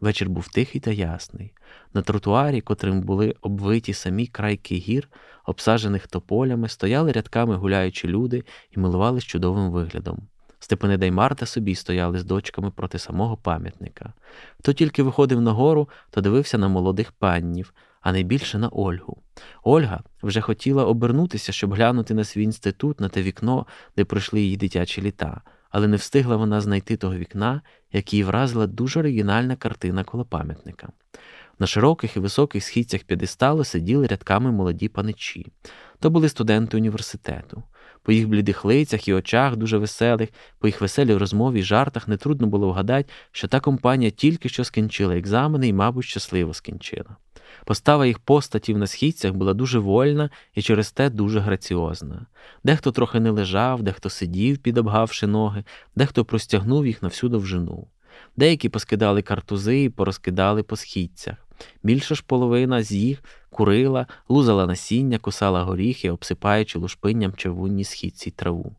Вечір 0.00 0.28
був 0.28 0.48
тихий 0.48 0.80
та 0.80 0.90
ясний. 0.90 1.52
На 1.94 2.02
тротуарі, 2.02 2.60
котрим 2.60 3.00
були 3.00 3.34
обвиті 3.40 3.92
самі 3.92 4.26
крайки 4.26 4.74
гір, 4.74 5.08
обсаджених 5.44 6.06
тополями, 6.06 6.68
стояли 6.68 7.12
рядками 7.12 7.56
гуляючі 7.56 8.08
люди 8.08 8.44
і 8.70 8.80
милувались 8.80 9.24
чудовим 9.24 9.70
виглядом. 9.70 10.28
Степанида 10.58 11.06
й 11.06 11.10
Марта 11.10 11.46
собі 11.46 11.74
стояли 11.74 12.18
з 12.18 12.24
дочками 12.24 12.70
проти 12.70 12.98
самого 12.98 13.36
пам'ятника. 13.36 14.12
Хто 14.58 14.72
тільки 14.72 15.02
виходив 15.02 15.40
на 15.40 15.52
гору, 15.52 15.88
то 16.10 16.20
дивився 16.20 16.58
на 16.58 16.68
молодих 16.68 17.12
паннів, 17.12 17.74
а 18.00 18.12
найбільше 18.12 18.58
на 18.58 18.68
Ольгу. 18.68 19.22
Ольга 19.62 20.02
вже 20.22 20.40
хотіла 20.40 20.84
обернутися, 20.84 21.52
щоб 21.52 21.74
глянути 21.74 22.14
на 22.14 22.24
свій 22.24 22.42
інститут, 22.42 23.00
на 23.00 23.08
те 23.08 23.22
вікно, 23.22 23.66
де 23.96 24.04
пройшли 24.04 24.40
її 24.40 24.56
дитячі 24.56 25.02
літа, 25.02 25.40
але 25.70 25.88
не 25.88 25.96
встигла 25.96 26.36
вона 26.36 26.60
знайти 26.60 26.96
того 26.96 27.16
вікна, 27.16 27.60
як 27.92 28.12
її 28.12 28.24
вразила 28.24 28.66
дуже 28.66 29.00
оригінальна 29.00 29.56
картина 29.56 30.04
коло 30.04 30.24
пам'ятника. 30.24 30.88
На 31.58 31.66
широких 31.66 32.16
і 32.16 32.20
високих 32.20 32.64
східцях 32.64 33.04
п'єдесталу 33.04 33.64
сиділи 33.64 34.06
рядками 34.06 34.52
молоді 34.52 34.88
паничі. 34.88 35.52
То 36.00 36.10
були 36.10 36.28
студенти 36.28 36.76
університету. 36.76 37.62
По 38.06 38.12
їх 38.12 38.28
блідих 38.28 38.64
лицях 38.64 39.08
і 39.08 39.14
очах, 39.14 39.56
дуже 39.56 39.78
веселих, 39.78 40.28
по 40.58 40.68
їх 40.68 40.80
веселій 40.80 41.14
розмові 41.14 41.58
й 41.58 41.62
жартах 41.62 42.08
нетрудно 42.08 42.46
було 42.46 42.68
вгадати, 42.68 43.08
що 43.32 43.48
та 43.48 43.60
компанія 43.60 44.10
тільки 44.10 44.48
що 44.48 44.64
скінчила 44.64 45.16
екзамени 45.16 45.68
і, 45.68 45.72
мабуть, 45.72 46.04
щасливо 46.04 46.54
скінчила. 46.54 47.16
Постава 47.64 48.06
їх 48.06 48.18
постатів 48.18 48.78
на 48.78 48.86
східцях 48.86 49.32
була 49.32 49.54
дуже 49.54 49.78
вольна 49.78 50.30
і 50.54 50.62
через 50.62 50.92
те 50.92 51.10
дуже 51.10 51.40
граціозна. 51.40 52.26
Дехто 52.64 52.92
трохи 52.92 53.20
не 53.20 53.30
лежав, 53.30 53.82
дехто 53.82 54.10
сидів, 54.10 54.58
підобгавши 54.58 55.26
ноги, 55.26 55.64
дехто 55.96 56.24
простягнув 56.24 56.86
їх 56.86 57.02
на 57.02 57.08
всю 57.08 57.30
довжину. 57.30 57.86
Деякі 58.36 58.68
поскидали 58.68 59.22
картузи 59.22 59.82
і 59.82 59.90
порозкидали 59.90 60.62
по 60.62 60.76
східцях. 60.76 61.36
Більша 61.82 62.14
ж 62.14 62.24
половина 62.26 62.82
з 62.82 62.92
їх 62.92 63.22
курила, 63.56 64.06
лузала 64.28 64.66
насіння, 64.66 65.18
кусала 65.18 65.62
горіхи, 65.62 66.10
обсипаючи 66.10 66.78
лушпинням 66.78 67.32
червонні 67.32 67.84
східці 67.84 68.30
траву. 68.30 68.76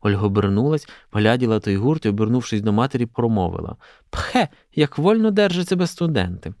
Ольга 0.00 0.26
обернулась, 0.26 0.88
погляділа 1.10 1.60
той 1.60 1.76
гурт 1.76 2.06
і, 2.06 2.08
обернувшись 2.08 2.60
до 2.60 2.72
матері, 2.72 3.06
промовила 3.06 3.76
Пхе, 4.10 4.48
як 4.74 4.98
вольно 4.98 5.30
держать 5.30 5.68
себе 5.68 5.86
студенти. 5.86 6.54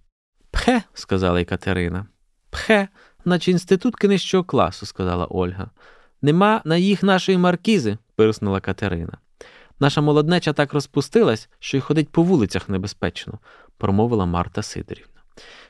Пхе, 0.50 0.82
сказала 0.94 1.40
й 1.40 1.44
Катерина. 1.44 2.06
Пхе, 2.50 2.88
наче 3.24 3.50
інститутки 3.50 4.08
нижчого 4.08 4.44
класу, 4.44 4.86
сказала 4.86 5.26
Ольга. 5.30 5.70
Нема 6.22 6.62
на 6.64 6.76
їх 6.76 7.02
нашої 7.02 7.38
маркізи, 7.38 7.98
пирснула 8.16 8.60
Катерина. 8.60 9.18
Наша 9.80 10.00
молоднеча 10.00 10.52
так 10.52 10.72
розпустилась, 10.72 11.48
що 11.58 11.76
й 11.76 11.80
ходить 11.80 12.08
по 12.08 12.22
вулицях 12.22 12.68
небезпечно, 12.68 13.38
промовила 13.78 14.26
Марта 14.26 14.62
Сидорівна. 14.62 15.15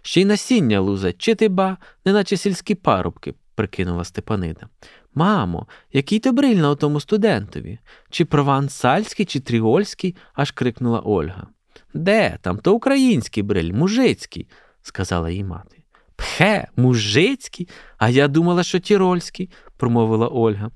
Ще 0.03 0.21
й 0.21 0.25
насіння 0.25 0.81
лузать, 0.81 1.19
чи 1.19 1.35
ти 1.35 1.49
ба, 1.49 1.77
неначе 2.05 2.37
сільські 2.37 2.75
парубки, 2.75 3.35
прикинула 3.55 4.05
Степанида. 4.05 4.69
Мамо, 5.15 5.67
який 5.93 6.19
то 6.19 6.33
бриль 6.33 6.57
на 6.57 6.71
отому 6.71 7.01
студентові? 7.01 7.79
Чи 8.11 8.25
провансальський, 8.25 9.27
чи 9.27 9.41
тріольський? 9.41 10.17
аж 10.35 10.51
крикнула 10.51 11.01
Ольга. 11.01 11.47
Де 11.95 12.39
там? 12.43 12.59
То 12.59 12.75
український 12.75 13.43
бриль, 13.43 13.73
мужицький, 13.73 14.49
сказала 14.83 15.31
їй 15.31 15.45
мати. 15.45 15.83
Пхе, 16.17 16.69
мужицький, 16.77 17.69
а 17.99 18.09
я 18.09 18.29
думала, 18.29 18.63
що 18.63 18.79
тірольський, 18.79 19.51
промовила 19.77 20.29
Ольга. 20.29 20.71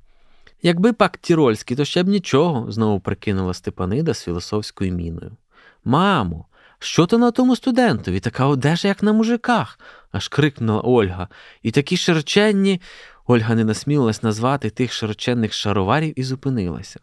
Якби 0.62 0.92
пак 0.92 1.16
тірольський, 1.18 1.76
то 1.76 1.84
ще 1.84 2.02
б 2.02 2.08
нічого, 2.08 2.72
знову 2.72 3.00
прикинула 3.00 3.54
Степанида 3.54 4.14
з 4.14 4.24
філософською 4.24 4.92
міною. 4.92 5.36
Мамо, 5.84 6.46
що 6.80 7.06
то 7.06 7.18
на 7.18 7.30
тому 7.30 7.56
студентові, 7.56 8.20
така 8.20 8.46
одежа, 8.46 8.88
як 8.88 9.02
на 9.02 9.12
мужиках, 9.12 9.78
аж 10.12 10.28
крикнула 10.28 10.80
Ольга. 10.80 11.28
І 11.62 11.70
такі 11.70 11.96
широченні. 11.96 12.80
Ольга 13.26 13.54
не 13.54 13.64
насмілилась 13.64 14.22
назвати 14.22 14.70
тих 14.70 14.92
широченних 14.92 15.52
шароварів 15.52 16.18
і 16.18 16.22
зупинилася. 16.22 17.00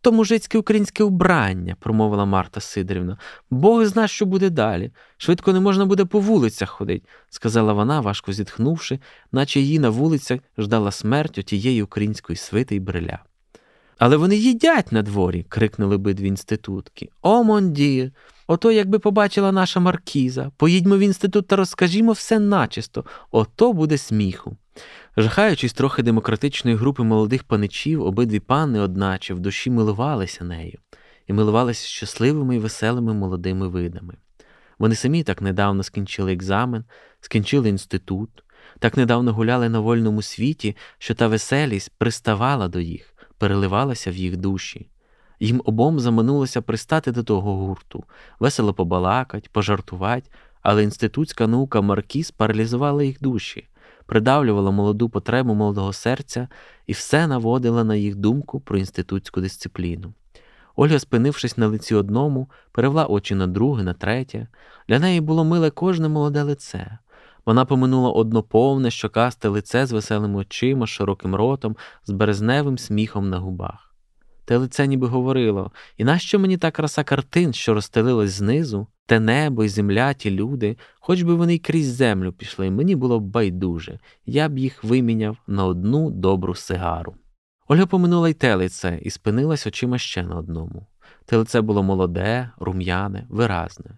То 0.00 0.12
мужицьке 0.12 0.58
українське 0.58 1.04
убрання, 1.04 1.76
промовила 1.80 2.24
Марта 2.24 2.60
Сидорівна. 2.60 3.18
Бог 3.50 3.84
зна, 3.84 4.08
що 4.08 4.26
буде 4.26 4.50
далі. 4.50 4.90
Швидко 5.16 5.52
не 5.52 5.60
можна 5.60 5.86
буде 5.86 6.04
по 6.04 6.20
вулицях 6.20 6.70
ходить, 6.70 7.02
сказала 7.30 7.72
вона, 7.72 8.00
важко 8.00 8.32
зітхнувши, 8.32 8.98
наче 9.32 9.60
її 9.60 9.78
на 9.78 9.90
вулицях 9.90 10.40
ждала 10.58 10.90
смерть 10.90 11.38
отієї 11.38 11.82
української 11.82 12.36
свити 12.36 12.76
й 12.76 12.80
бриля. 12.80 13.18
Але 14.00 14.16
вони 14.16 14.36
їдять 14.36 14.92
на 14.92 15.02
дворі, 15.02 15.46
крикнули 15.48 15.94
обидві 15.94 16.28
інститутки. 16.28 17.08
О, 17.22 17.44
мондір! 17.44 18.12
Ото, 18.46 18.72
якби 18.72 18.98
побачила 18.98 19.52
наша 19.52 19.80
маркіза, 19.80 20.50
поїдьмо 20.56 20.96
в 20.96 21.00
інститут 21.00 21.46
та 21.46 21.56
розкажімо 21.56 22.12
все 22.12 22.38
начисто, 22.38 23.04
ото 23.30 23.72
буде 23.72 23.98
сміху. 23.98 24.56
Жахаючись 25.16 25.72
трохи 25.72 26.02
демократичної 26.02 26.76
групи 26.76 27.02
молодих 27.02 27.44
паничів, 27.44 28.02
обидві 28.02 28.40
пани, 28.40 28.80
одначе, 28.80 29.34
в 29.34 29.40
душі 29.40 29.70
милувалися 29.70 30.44
нею 30.44 30.78
і 31.26 31.32
милувалися 31.32 31.86
щасливими 31.86 32.56
і 32.56 32.58
веселими 32.58 33.14
молодими 33.14 33.68
видами. 33.68 34.14
Вони 34.78 34.94
самі 34.94 35.22
так 35.22 35.42
недавно 35.42 35.82
скінчили 35.82 36.32
екзамен, 36.32 36.84
скінчили 37.20 37.68
інститут, 37.68 38.30
так 38.78 38.96
недавно 38.96 39.32
гуляли 39.32 39.68
на 39.68 39.80
вольному 39.80 40.22
світі, 40.22 40.76
що 40.98 41.14
та 41.14 41.28
веселість 41.28 41.92
приставала 41.98 42.68
до 42.68 42.80
їх, 42.80 43.14
переливалася 43.40 44.10
в 44.10 44.16
їх 44.16 44.36
душі. 44.36 44.88
Їм 45.40 45.62
обом 45.64 46.00
заманулося 46.00 46.62
пристати 46.62 47.12
до 47.12 47.22
того 47.22 47.56
гурту, 47.56 48.04
весело 48.40 48.74
побалакать, 48.74 49.48
пожартувати, 49.52 50.30
але 50.62 50.84
інститутська 50.84 51.46
наука 51.46 51.80
Маркіз 51.80 52.30
паралізувала 52.30 53.02
їх 53.02 53.20
душі, 53.20 53.68
придавлювала 54.06 54.70
молоду 54.70 55.08
потребу 55.08 55.54
молодого 55.54 55.92
серця 55.92 56.48
і 56.86 56.92
все 56.92 57.26
наводила 57.26 57.84
на 57.84 57.94
їх 57.94 58.14
думку 58.14 58.60
про 58.60 58.78
інститутську 58.78 59.40
дисципліну. 59.40 60.12
Ольга, 60.76 60.98
спинившись 60.98 61.58
на 61.58 61.66
лиці 61.66 61.94
одному, 61.94 62.50
перевела 62.72 63.06
очі 63.06 63.34
на 63.34 63.46
друге, 63.46 63.82
на 63.82 63.92
третє. 63.92 64.46
Для 64.88 64.98
неї 64.98 65.20
було 65.20 65.44
миле 65.44 65.70
кожне 65.70 66.08
молоде 66.08 66.42
лице. 66.42 66.98
Вона 67.46 67.64
поминула 67.64 68.10
одноповне, 68.10 68.90
щокасте 68.90 69.48
лице 69.48 69.86
з 69.86 69.92
веселими 69.92 70.38
очима, 70.38 70.86
широким 70.86 71.34
ротом, 71.34 71.76
з 72.06 72.10
березневим 72.10 72.78
сміхом 72.78 73.30
на 73.30 73.38
губах. 73.38 73.94
Те 74.44 74.56
лице 74.56 74.86
ніби 74.86 75.06
говорило, 75.06 75.72
і 75.96 76.04
нащо 76.04 76.38
мені 76.38 76.56
та 76.56 76.70
краса 76.70 77.04
картин, 77.04 77.52
що 77.52 77.74
розстелилась 77.74 78.30
знизу, 78.30 78.86
те 79.06 79.20
небо 79.20 79.64
і 79.64 79.68
земля, 79.68 80.14
ті 80.14 80.30
люди, 80.30 80.76
хоч 81.00 81.22
би 81.22 81.34
вони 81.34 81.54
й 81.54 81.58
крізь 81.58 81.94
землю 81.94 82.32
пішли, 82.32 82.70
мені 82.70 82.96
було 82.96 83.20
б 83.20 83.22
байдуже, 83.22 83.98
я 84.26 84.48
б 84.48 84.58
їх 84.58 84.84
виміняв 84.84 85.36
на 85.46 85.64
одну 85.64 86.10
добру 86.10 86.54
сигару. 86.54 87.14
Ольга 87.68 87.86
поминула 87.86 88.28
й 88.28 88.34
телице 88.34 88.98
і 89.02 89.10
спинилась 89.10 89.66
очима 89.66 89.98
ще 89.98 90.22
на 90.22 90.36
одному. 90.36 90.86
Те 91.26 91.36
лице 91.36 91.60
було 91.60 91.82
молоде, 91.82 92.50
рум'яне, 92.58 93.26
виразне, 93.28 93.90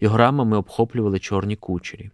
його 0.00 0.16
рамами 0.16 0.56
обхоплювали 0.56 1.18
чорні 1.18 1.56
кучері. 1.56 2.10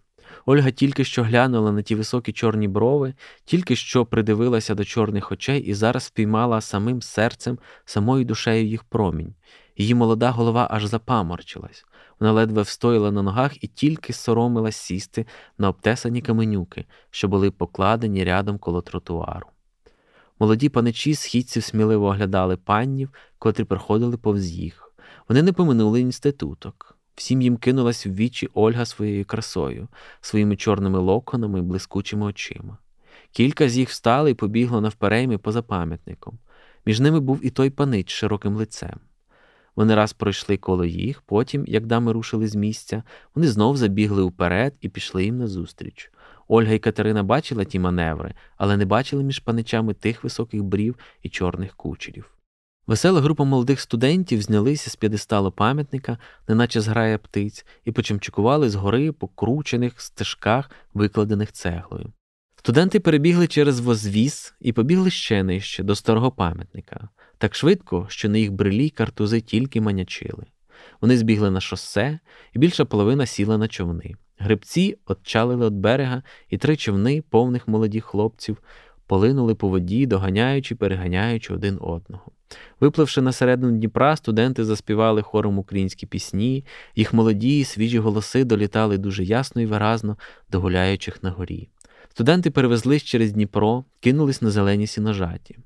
Ольга 0.48 0.70
тільки 0.70 1.04
що 1.04 1.22
глянула 1.22 1.72
на 1.72 1.82
ті 1.82 1.94
високі 1.94 2.32
чорні 2.32 2.68
брови, 2.68 3.14
тільки 3.44 3.76
що 3.76 4.06
придивилася 4.06 4.74
до 4.74 4.84
чорних 4.84 5.32
очей 5.32 5.60
і 5.60 5.74
зараз 5.74 6.04
впіймала 6.04 6.60
самим 6.60 7.02
серцем, 7.02 7.58
самою 7.84 8.24
душею 8.24 8.66
їх 8.66 8.84
промінь. 8.84 9.34
Її 9.76 9.94
молода 9.94 10.30
голова 10.30 10.68
аж 10.70 10.84
запаморчилась. 10.84 11.84
Вона 12.20 12.32
ледве 12.32 12.62
встояла 12.62 13.10
на 13.10 13.22
ногах 13.22 13.64
і 13.64 13.66
тільки 13.66 14.12
соромилась 14.12 14.76
сісти 14.76 15.26
на 15.58 15.68
обтесані 15.68 16.22
каменюки, 16.22 16.84
що 17.10 17.28
були 17.28 17.50
покладені 17.50 18.24
рядом 18.24 18.58
коло 18.58 18.82
тротуару. 18.82 19.46
Молоді 20.40 20.68
паничі 20.68 21.14
східців 21.14 21.64
сміливо 21.64 22.06
оглядали 22.06 22.56
паннів, 22.56 23.10
котрі 23.38 23.64
проходили 23.64 24.16
повз 24.16 24.50
їх. 24.50 24.92
Вони 25.28 25.42
не 25.42 25.52
поминули 25.52 26.00
інституток. 26.00 26.95
Всім 27.16 27.42
їм 27.42 27.56
кинулась 27.56 28.06
в 28.06 28.14
вічі 28.14 28.48
Ольга 28.54 28.84
своєю 28.84 29.24
красою, 29.24 29.88
своїми 30.20 30.56
чорними 30.56 30.98
локонами 30.98 31.62
блискучими 31.62 32.26
очима. 32.26 32.78
Кілька 33.32 33.68
з 33.68 33.76
їх 33.78 33.88
встали 33.88 34.30
і 34.30 34.34
побігло 34.34 34.80
навперейми 34.80 35.38
поза 35.38 35.62
пам'ятником. 35.62 36.38
Між 36.86 37.00
ними 37.00 37.20
був 37.20 37.46
і 37.46 37.50
той 37.50 37.70
панич 37.70 38.10
з 38.10 38.14
широким 38.14 38.56
лицем. 38.56 39.00
Вони 39.76 39.94
раз 39.94 40.12
пройшли 40.12 40.56
коло 40.56 40.84
їх, 40.84 41.22
потім, 41.22 41.64
як 41.66 41.86
дами 41.86 42.12
рушили 42.12 42.48
з 42.48 42.54
місця, 42.54 43.02
вони 43.34 43.48
знов 43.48 43.76
забігли 43.76 44.22
вперед 44.22 44.74
і 44.80 44.88
пішли 44.88 45.24
їм 45.24 45.38
назустріч. 45.38 46.12
Ольга 46.48 46.72
і 46.72 46.78
Катерина 46.78 47.22
бачили 47.22 47.64
ті 47.64 47.78
маневри, 47.78 48.34
але 48.56 48.76
не 48.76 48.84
бачили 48.84 49.24
між 49.24 49.38
паничами 49.38 49.94
тих 49.94 50.24
високих 50.24 50.62
брів 50.62 50.96
і 51.22 51.28
чорних 51.28 51.74
кучерів. 51.74 52.35
Весела 52.86 53.20
група 53.20 53.44
молодих 53.44 53.80
студентів 53.80 54.42
знялися 54.42 54.90
з 54.90 54.96
п'єдесталу 54.96 55.50
пам'ятника, 55.50 56.18
неначе 56.48 56.80
зграє 56.80 57.18
птиць, 57.18 57.66
і 57.84 57.92
почимчикували 57.92 58.70
згори 58.70 59.12
по 59.12 59.28
кручених 59.28 60.00
стежках, 60.00 60.70
викладених 60.94 61.52
цеглою. 61.52 62.12
Студенти 62.56 63.00
перебігли 63.00 63.46
через 63.46 63.80
возвіз 63.80 64.54
і 64.60 64.72
побігли 64.72 65.10
ще 65.10 65.42
нижче 65.42 65.82
до 65.82 65.94
старого 65.94 66.30
пам'ятника, 66.30 67.08
так 67.38 67.54
швидко, 67.54 68.06
що 68.08 68.28
на 68.28 68.38
їх 68.38 68.52
брелі 68.52 68.90
картузи 68.90 69.40
тільки 69.40 69.80
манячили. 69.80 70.46
Вони 71.00 71.18
збігли 71.18 71.50
на 71.50 71.60
шосе, 71.60 72.18
і 72.52 72.58
більша 72.58 72.84
половина 72.84 73.26
сіла 73.26 73.58
на 73.58 73.68
човни. 73.68 74.14
Гребці 74.38 74.98
отчалили 75.06 75.66
від 75.66 75.74
берега, 75.74 76.22
і 76.50 76.58
три 76.58 76.76
човни, 76.76 77.22
повних 77.30 77.68
молодих 77.68 78.04
хлопців, 78.04 78.62
полинули 79.06 79.54
по 79.54 79.68
воді, 79.68 80.06
доганяючи, 80.06 80.74
переганяючи 80.74 81.54
один 81.54 81.78
одного. 81.80 82.32
Випливши 82.80 83.20
на 83.22 83.32
середину 83.32 83.72
Дніпра, 83.72 84.16
студенти 84.16 84.64
заспівали 84.64 85.22
хором 85.22 85.58
українські 85.58 86.06
пісні, 86.06 86.64
їх 86.96 87.14
молоді, 87.14 87.64
свіжі 87.64 87.98
голоси 87.98 88.44
долітали 88.44 88.98
дуже 88.98 89.24
ясно 89.24 89.62
і 89.62 89.66
виразно 89.66 90.16
до 90.50 90.60
гуляючих 90.60 91.22
на 91.22 91.30
горі. 91.30 91.68
Студенти 92.10 92.50
перевезлись 92.50 93.02
через 93.02 93.32
Дніпро, 93.32 93.84
кинулись 94.00 94.42
на 94.42 94.50
зелені 94.50 94.86
сіножаті. 94.86 95.58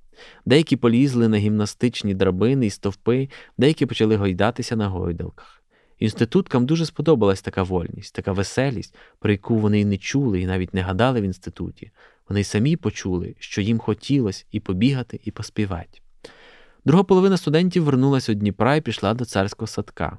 Деякі 0.47 0.77
полізли 0.77 1.29
на 1.29 1.37
гімнастичні 1.37 2.15
драбини 2.15 2.67
і 2.67 2.71
стовпи, 2.71 3.29
деякі 3.59 3.87
почали 3.87 4.17
гойдатися 4.17 4.77
на 4.77 4.89
гойдалках. 4.89 5.63
Інституткам 5.99 6.67
дуже 6.67 6.87
сподобалась 6.87 7.43
така 7.43 7.63
вольність, 7.63 8.15
така 8.15 8.33
веселість, 8.33 8.95
про 9.19 9.33
яку 9.33 9.57
вони 9.57 9.81
й 9.81 9.85
не 9.85 9.97
чули 9.97 10.41
і 10.41 10.47
навіть 10.47 10.75
не 10.75 10.81
гадали 10.81 11.21
в 11.21 11.25
інституті. 11.25 11.90
Вони 12.29 12.40
й 12.40 12.45
самі 12.45 12.77
почули, 12.77 13.35
що 13.38 13.61
їм 13.61 13.79
хотілося 13.79 14.45
і 14.51 14.61
побігати, 14.61 15.21
і 15.25 15.31
поспівати. 15.31 16.01
Друга 16.85 17.03
половина 17.03 17.37
студентів 17.37 17.85
вернулася 17.85 18.33
у 18.33 18.35
Дніпра 18.35 18.77
і 18.77 18.81
пішла 18.81 19.14
до 19.14 19.25
царського 19.25 19.66
садка. 19.66 20.19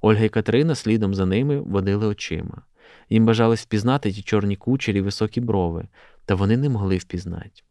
Ольга 0.00 0.24
і 0.24 0.28
Катерина 0.28 0.74
слідом 0.74 1.14
за 1.14 1.26
ними 1.26 1.60
водили 1.60 2.06
очима. 2.06 2.62
Їм 3.10 3.26
бажалось 3.26 3.60
впізнати 3.60 4.12
ті 4.12 4.22
чорні 4.22 4.56
кучері 4.56 5.00
високі 5.00 5.40
брови, 5.40 5.88
та 6.24 6.34
вони 6.34 6.56
не 6.56 6.68
могли 6.68 6.96
впізнати. 6.96 7.62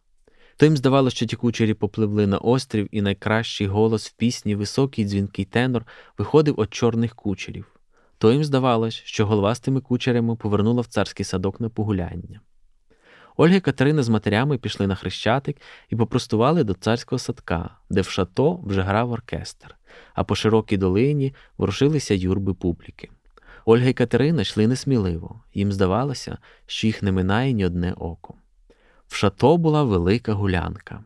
То 0.57 0.65
їм 0.65 0.77
здавалося, 0.77 1.15
що 1.15 1.25
ті 1.25 1.35
кучері 1.35 1.73
попливли 1.73 2.27
на 2.27 2.37
острів, 2.37 2.87
і 2.91 3.01
найкращий 3.01 3.67
голос 3.67 4.07
в 4.07 4.13
пісні, 4.13 4.55
високий 4.55 5.05
дзвінкий 5.05 5.45
тенор, 5.45 5.85
виходив 6.17 6.55
від 6.55 6.73
чорних 6.73 7.15
кучерів. 7.15 7.65
То 8.17 8.31
їм 8.31 8.43
здавалось, 8.43 8.93
що 8.93 9.25
голова 9.25 9.55
з 9.55 9.59
тими 9.59 9.81
кучерями 9.81 10.35
повернула 10.35 10.81
в 10.81 10.85
царський 10.85 11.25
садок 11.25 11.61
на 11.61 11.69
погуляння. 11.69 12.41
Ольга 13.41 13.55
і 13.55 13.59
Катерина 13.59 14.03
з 14.03 14.09
матерями 14.09 14.57
пішли 14.57 14.87
на 14.87 14.95
хрещатик 14.95 15.57
і 15.89 15.95
попростували 15.95 16.63
до 16.63 16.73
царського 16.73 17.19
садка, 17.19 17.69
де 17.89 18.01
в 18.01 18.09
шато 18.09 18.59
вже 18.63 18.81
грав 18.81 19.11
оркестр, 19.11 19.75
а 20.13 20.23
по 20.23 20.35
широкій 20.35 20.77
долині 20.77 21.35
ворушилися 21.57 22.13
юрби 22.13 22.53
публіки. 22.53 23.09
Ольга 23.65 23.87
і 23.87 23.93
Катерина 23.93 24.41
йшли 24.41 24.67
несміливо, 24.67 25.41
їм 25.53 25.71
здавалося, 25.71 26.37
що 26.65 26.87
їх 26.87 27.03
не 27.03 27.11
минає 27.11 27.53
ні 27.53 27.65
одне 27.65 27.93
око. 27.93 28.33
В 29.07 29.15
шато 29.15 29.57
була 29.57 29.83
велика 29.83 30.33
гулянка. 30.33 31.03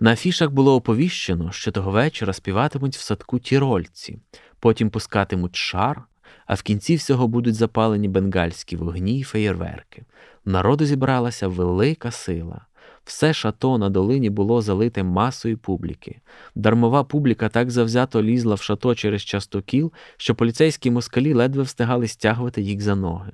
На 0.00 0.12
афішах 0.12 0.50
було 0.50 0.74
оповіщено, 0.74 1.52
що 1.52 1.72
того 1.72 1.90
вечора 1.90 2.32
співатимуть 2.32 2.96
в 2.96 3.00
садку 3.00 3.38
тірольці, 3.38 4.18
потім 4.60 4.90
пускатимуть 4.90 5.56
шар, 5.56 6.04
а 6.46 6.54
в 6.54 6.62
кінці 6.62 6.96
всього 6.96 7.28
будуть 7.28 7.54
запалені 7.54 8.08
бенгальські 8.08 8.76
вогні 8.76 9.18
й 9.18 9.22
феєрверки. 9.22 10.02
Народу 10.44 10.84
зібралася 10.84 11.48
велика 11.48 12.10
сила. 12.10 12.66
Все 13.04 13.32
шато 13.32 13.78
на 13.78 13.90
долині 13.90 14.30
було 14.30 14.62
залите 14.62 15.02
масою 15.02 15.58
публіки. 15.58 16.20
Дармова 16.54 17.04
публіка 17.04 17.48
так 17.48 17.70
завзято 17.70 18.22
лізла 18.22 18.54
в 18.54 18.62
шато 18.62 18.94
через 18.94 19.22
частокіл, 19.22 19.92
що 20.16 20.34
поліцейські 20.34 20.90
москалі 20.90 21.34
ледве 21.34 21.62
встигали 21.62 22.08
стягувати 22.08 22.62
їх 22.62 22.80
за 22.80 22.94
ноги. 22.94 23.32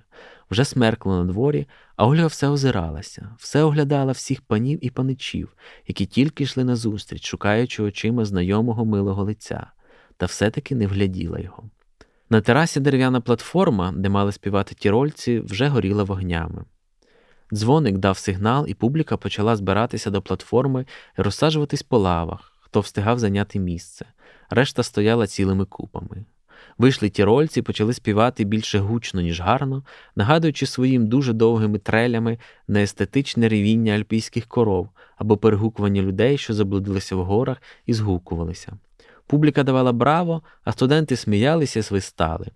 Вже 0.50 0.64
смеркло 0.64 1.16
на 1.16 1.32
дворі, 1.32 1.66
а 1.96 2.06
Ольга 2.06 2.26
все 2.26 2.48
озиралася, 2.48 3.28
все 3.38 3.62
оглядала 3.62 4.12
всіх 4.12 4.40
панів 4.40 4.84
і 4.84 4.90
паничів, 4.90 5.56
які 5.86 6.06
тільки 6.06 6.44
йшли 6.44 6.64
назустріч, 6.64 7.26
шукаючи 7.26 7.82
очима 7.82 8.24
знайомого 8.24 8.84
милого 8.84 9.24
лиця, 9.24 9.66
та 10.16 10.26
все-таки 10.26 10.74
не 10.74 10.86
вгляділа 10.86 11.38
його. 11.38 11.70
На 12.32 12.40
терасі 12.40 12.80
дерев'яна 12.80 13.20
платформа, 13.20 13.92
де 13.96 14.08
мали 14.08 14.32
співати 14.32 14.74
тірольці, 14.74 15.40
вже 15.40 15.68
горіла 15.68 16.04
вогнями. 16.04 16.64
Дзвоник 17.52 17.98
дав 17.98 18.18
сигнал, 18.18 18.66
і 18.68 18.74
публіка 18.74 19.16
почала 19.16 19.56
збиратися 19.56 20.10
до 20.10 20.22
платформи 20.22 20.86
і 21.18 21.22
розсаджуватись 21.22 21.82
по 21.82 21.98
лавах, 21.98 22.52
хто 22.60 22.80
встигав 22.80 23.18
зайняти 23.18 23.58
місце. 23.58 24.06
Решта 24.50 24.82
стояла 24.82 25.26
цілими 25.26 25.64
купами. 25.64 26.24
Вийшли 26.78 27.08
тірольці, 27.08 27.62
почали 27.62 27.92
співати 27.92 28.44
більше 28.44 28.78
гучно, 28.78 29.20
ніж 29.20 29.40
гарно, 29.40 29.84
нагадуючи 30.16 30.66
своїм 30.66 31.06
дуже 31.06 31.32
довгими 31.32 31.78
трелями 31.78 32.38
на 32.68 32.82
естетичне 32.82 33.48
ревіння 33.48 33.92
альпійських 33.92 34.46
коров 34.46 34.88
або 35.16 35.36
перегукування 35.36 36.02
людей, 36.02 36.38
що 36.38 36.54
заблудилися 36.54 37.16
в 37.16 37.24
горах 37.24 37.62
і 37.86 37.92
згукувалися. 37.92 38.72
Публіка 39.30 39.62
давала 39.62 39.92
браво, 39.92 40.42
а 40.64 40.72
студенти 40.72 41.16
сміялися 41.16 41.82
свистали. 41.82 42.46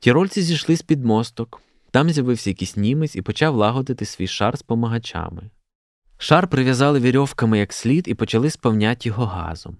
Тірольці 0.00 0.42
зійшли 0.42 0.76
з 0.76 0.82
під 0.82 1.04
мосток. 1.04 1.62
Там 1.90 2.10
з'явився 2.10 2.50
якийсь 2.50 2.76
німець 2.76 3.16
і 3.16 3.22
почав 3.22 3.54
лагодити 3.54 4.04
свій 4.04 4.26
шар 4.26 4.58
з 4.58 4.62
помагачами. 4.62 5.50
Шар 6.18 6.48
прив'язали 6.48 7.00
вірьовками 7.00 7.58
як 7.58 7.72
слід 7.72 8.08
і 8.08 8.14
почали 8.14 8.50
сповняти 8.50 9.08
його 9.08 9.24
газом. 9.24 9.76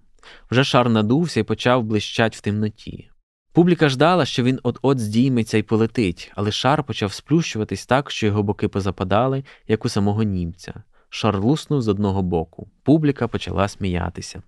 Вже 0.50 0.64
шар 0.64 0.90
надувся 0.90 1.40
і 1.40 1.42
почав 1.42 1.82
блищать 1.82 2.36
в 2.36 2.40
темноті. 2.40 3.10
Публіка 3.52 3.88
ждала, 3.88 4.24
що 4.24 4.42
він 4.42 4.60
от-от 4.62 4.98
здійметься 4.98 5.58
і 5.58 5.62
полетить, 5.62 6.32
але 6.34 6.52
шар 6.52 6.84
почав 6.84 7.12
сплющуватись 7.12 7.86
так, 7.86 8.10
що 8.10 8.26
його 8.26 8.42
боки 8.42 8.68
позападали, 8.68 9.44
як 9.68 9.84
у 9.84 9.88
самого 9.88 10.22
німця. 10.22 10.74
Шар 11.08 11.40
луснув 11.40 11.82
з 11.82 11.88
одного 11.88 12.22
боку. 12.22 12.68
Публіка 12.82 13.28
почала 13.28 13.68
сміятися. 13.68 14.42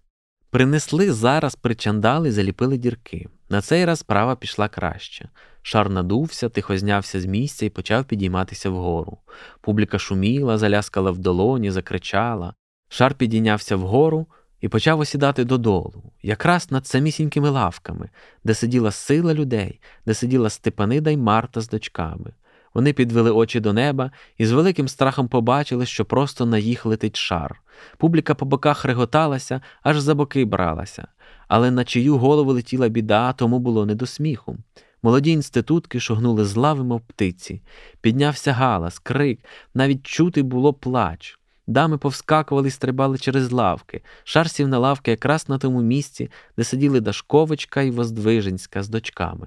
Принесли 0.56 1.12
зараз 1.12 1.54
причандали, 1.54 2.32
заліпили 2.32 2.76
дірки. 2.76 3.26
На 3.48 3.60
цей 3.60 3.84
раз 3.84 3.98
справа 3.98 4.36
пішла 4.36 4.68
краще. 4.68 5.28
Шар 5.62 5.90
надувся, 5.90 6.48
тихо 6.48 6.78
знявся 6.78 7.20
з 7.20 7.24
місця 7.24 7.66
і 7.66 7.70
почав 7.70 8.04
підійматися 8.04 8.70
вгору. 8.70 9.18
Публіка 9.60 9.98
шуміла, 9.98 10.58
заляскала 10.58 11.10
в 11.10 11.18
долоні, 11.18 11.70
закричала. 11.70 12.54
Шар 12.88 13.14
підійнявся 13.14 13.76
вгору 13.76 14.26
і 14.60 14.68
почав 14.68 15.00
осідати 15.00 15.44
додолу, 15.44 16.12
якраз 16.22 16.70
над 16.70 16.86
самісінькими 16.86 17.50
лавками, 17.50 18.10
де 18.44 18.54
сиділа 18.54 18.90
сила 18.90 19.34
людей, 19.34 19.80
де 20.06 20.14
сиділа 20.14 20.50
Степанида 20.50 21.10
й 21.10 21.16
Марта 21.16 21.60
з 21.60 21.68
дочками. 21.68 22.32
Вони 22.76 22.92
підвели 22.92 23.30
очі 23.30 23.60
до 23.60 23.72
неба 23.72 24.10
і 24.38 24.46
з 24.46 24.52
великим 24.52 24.88
страхом 24.88 25.28
побачили, 25.28 25.86
що 25.86 26.04
просто 26.04 26.46
на 26.46 26.58
їх 26.58 26.86
летить 26.86 27.16
шар. 27.16 27.62
Публіка 27.98 28.34
по 28.34 28.46
боках 28.46 28.84
реготалася, 28.84 29.60
аж 29.82 30.00
за 30.00 30.14
боки 30.14 30.44
бралася, 30.44 31.08
але 31.48 31.70
на 31.70 31.84
чию 31.84 32.18
голову 32.18 32.52
летіла 32.52 32.88
біда, 32.88 33.32
тому 33.32 33.58
було 33.58 33.86
не 33.86 33.94
до 33.94 34.06
сміху. 34.06 34.56
Молоді 35.02 35.30
інститутки 35.30 36.00
шогнули 36.00 36.44
з 36.44 36.56
лави, 36.56 36.84
мов 36.84 37.00
птиці. 37.00 37.62
Піднявся 38.00 38.52
галас, 38.52 38.98
крик, 38.98 39.40
навіть 39.74 40.06
чути 40.06 40.42
було 40.42 40.72
плач. 40.72 41.38
Дами 41.66 41.98
повскакували 41.98 42.68
і 42.68 42.70
стрибали 42.70 43.18
через 43.18 43.52
лавки. 43.52 44.02
Шар 44.24 44.50
сів 44.50 44.68
на 44.68 44.78
лавки 44.78 45.10
якраз 45.10 45.48
на 45.48 45.58
тому 45.58 45.82
місці, 45.82 46.30
де 46.56 46.64
сиділи 46.64 47.00
Дашковичка 47.00 47.82
і 47.82 47.90
Воздвиженська 47.90 48.82
з 48.82 48.88
дочками. 48.88 49.46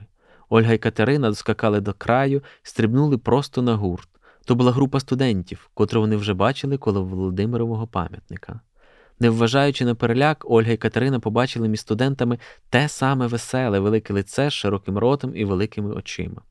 Ольга 0.50 0.74
і 0.74 0.78
Катерина 0.78 1.30
доскакали 1.30 1.82
до 1.82 1.94
краю 1.94 2.44
стрибнули 2.64 3.18
просто 3.18 3.62
на 3.62 3.76
гурт. 3.76 4.10
То 4.46 4.56
була 4.56 4.72
група 4.72 5.00
студентів, 5.00 5.70
котру 5.74 6.02
вони 6.02 6.16
вже 6.16 6.34
бачили 6.34 6.78
коло 6.78 7.04
Володимирового 7.04 7.88
пам'ятника. 7.88 8.60
Не 9.20 9.30
вважаючи 9.30 9.86
на 9.86 9.96
переляк, 9.96 10.46
Ольга 10.48 10.72
і 10.72 10.78
Катерина 10.78 11.20
побачили 11.20 11.68
між 11.68 11.80
студентами 11.80 12.40
те 12.70 12.90
саме 12.90 13.28
веселе, 13.28 13.80
велике 13.80 14.14
лице 14.14 14.50
з 14.50 14.54
широким 14.54 14.98
ротом 14.98 15.36
і 15.36 15.46
великими 15.46 15.94
очима. 15.94 16.42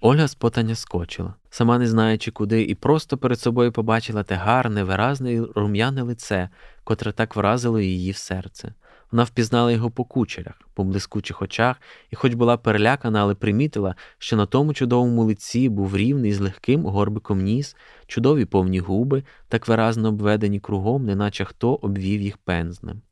Ольга 0.00 0.28
з 0.28 0.34
потання 0.34 0.74
скочила, 0.74 1.34
сама 1.50 1.78
не 1.78 1.86
знаючи 1.86 2.30
куди, 2.30 2.62
і 2.62 2.74
просто 2.74 3.18
перед 3.18 3.40
собою 3.40 3.72
побачила 3.72 4.22
те 4.22 4.34
гарне, 4.34 4.84
виразне 4.84 5.42
рум'яне 5.54 6.02
лице, 6.02 6.48
котре 6.84 7.12
так 7.12 7.36
вразило 7.36 7.80
її 7.80 8.10
в 8.10 8.16
серце. 8.16 8.74
Вона 9.14 9.24
впізнала 9.24 9.72
його 9.72 9.90
по 9.90 10.04
кучерях, 10.04 10.60
по 10.74 10.84
блискучих 10.84 11.42
очах, 11.42 11.76
і, 12.10 12.16
хоч 12.16 12.34
була 12.34 12.56
перелякана, 12.56 13.20
але 13.22 13.34
примітила, 13.34 13.94
що 14.18 14.36
на 14.36 14.46
тому 14.46 14.74
чудовому 14.74 15.24
лиці 15.24 15.68
був 15.68 15.96
рівний 15.96 16.32
з 16.32 16.40
легким 16.40 16.86
горбиком 16.86 17.42
ніс, 17.42 17.76
чудові 18.06 18.44
повні 18.44 18.78
губи, 18.78 19.22
так 19.48 19.68
виразно 19.68 20.08
обведені 20.08 20.60
кругом, 20.60 21.04
неначе 21.04 21.44
хто 21.44 21.74
обвів 21.74 22.20
їх 22.20 22.36
пензнем. 22.36 23.02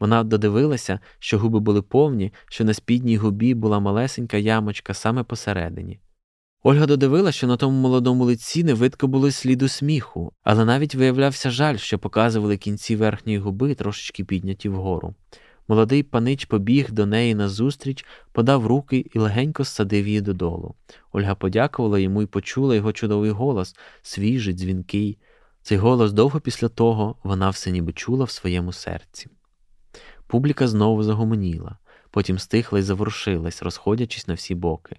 Вона 0.00 0.24
додивилася, 0.24 0.98
що 1.18 1.38
губи 1.38 1.60
були 1.60 1.82
повні, 1.82 2.32
що 2.48 2.64
на 2.64 2.74
спідній 2.74 3.16
губі 3.16 3.54
була 3.54 3.80
малесенька 3.80 4.36
ямочка 4.36 4.94
саме 4.94 5.22
посередині. 5.22 6.00
Ольга 6.64 6.86
додивила, 6.86 7.32
що 7.32 7.46
на 7.46 7.56
тому 7.56 7.80
молодому 7.80 8.24
лиці 8.24 8.64
не 8.64 8.74
видко 8.74 9.06
було 9.06 9.30
сліду 9.30 9.68
сміху, 9.68 10.32
але 10.42 10.64
навіть 10.64 10.94
виявлявся 10.94 11.50
жаль, 11.50 11.76
що 11.76 11.98
показували 11.98 12.56
кінці 12.56 12.96
верхньої 12.96 13.38
губи 13.38 13.74
трошечки 13.74 14.24
підняті 14.24 14.68
вгору. 14.68 15.14
Молодий 15.68 16.02
панич 16.02 16.44
побіг 16.44 16.92
до 16.92 17.06
неї 17.06 17.34
назустріч, 17.34 18.04
подав 18.32 18.66
руки 18.66 19.06
і 19.14 19.18
легенько 19.18 19.64
ссадив 19.64 20.06
її 20.06 20.20
додолу. 20.20 20.74
Ольга 21.12 21.34
подякувала 21.34 21.98
йому 21.98 22.22
і 22.22 22.26
почула 22.26 22.74
його 22.74 22.92
чудовий 22.92 23.30
голос, 23.30 23.76
свіжий, 24.02 24.54
дзвінкий. 24.54 25.18
Цей 25.62 25.78
голос 25.78 26.12
довго 26.12 26.40
після 26.40 26.68
того 26.68 27.16
вона 27.22 27.50
все 27.50 27.70
ніби 27.70 27.92
чула 27.92 28.24
в 28.24 28.30
своєму 28.30 28.72
серці. 28.72 29.28
Публіка 30.26 30.68
знову 30.68 31.02
загомоніла, 31.02 31.78
потім 32.10 32.38
стихла 32.38 32.78
і 32.78 32.82
заворушилась, 32.82 33.62
розходячись 33.62 34.28
на 34.28 34.34
всі 34.34 34.54
боки. 34.54 34.96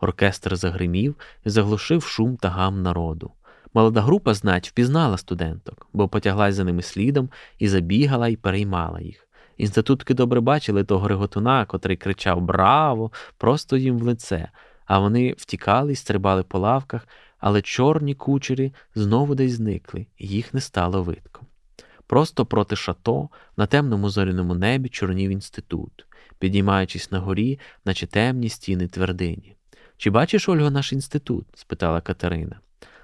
Оркестр 0.00 0.56
загримів 0.56 1.14
і 1.44 1.50
заглушив 1.50 2.02
шум 2.02 2.36
та 2.36 2.48
гам 2.48 2.82
народу. 2.82 3.32
Молода 3.74 4.00
група, 4.00 4.34
знать, 4.34 4.68
впізнала 4.68 5.16
студенток, 5.16 5.86
бо 5.92 6.08
потяглась 6.08 6.54
за 6.54 6.64
ними 6.64 6.82
слідом 6.82 7.30
і 7.58 7.68
забігала 7.68 8.28
і 8.28 8.36
переймала 8.36 9.00
їх. 9.00 9.28
Інститутки 9.56 10.14
добре 10.14 10.40
бачили 10.40 10.84
того 10.84 11.08
реготуна, 11.08 11.64
котрий 11.64 11.96
кричав 11.96 12.40
Браво! 12.40 13.12
просто 13.38 13.76
їм 13.76 13.98
в 13.98 14.02
лице, 14.02 14.48
а 14.86 14.98
вони 14.98 15.34
втікали 15.38 15.92
і 15.92 15.96
стрибали 15.96 16.42
по 16.42 16.58
лавках, 16.58 17.08
але 17.38 17.62
чорні 17.62 18.14
кучері 18.14 18.72
знову 18.94 19.34
десь 19.34 19.52
зникли, 19.52 20.06
і 20.18 20.26
їх 20.26 20.54
не 20.54 20.60
стало 20.60 21.02
видко. 21.02 21.40
Просто 22.06 22.46
проти 22.46 22.76
шато 22.76 23.28
на 23.56 23.66
темному 23.66 24.08
зоряному 24.08 24.54
небі 24.54 24.88
чорнів 24.88 25.30
інститут, 25.30 26.06
підіймаючись 26.38 27.10
на 27.10 27.18
горі, 27.18 27.58
наче 27.84 28.06
темні 28.06 28.48
стіни 28.48 28.88
твердині. 28.88 29.56
Чи 30.04 30.10
бачиш, 30.10 30.48
Ольга, 30.48 30.70
наш 30.70 30.92
інститут? 30.92 31.46
спитала 31.54 32.00
Катерина. 32.00 32.60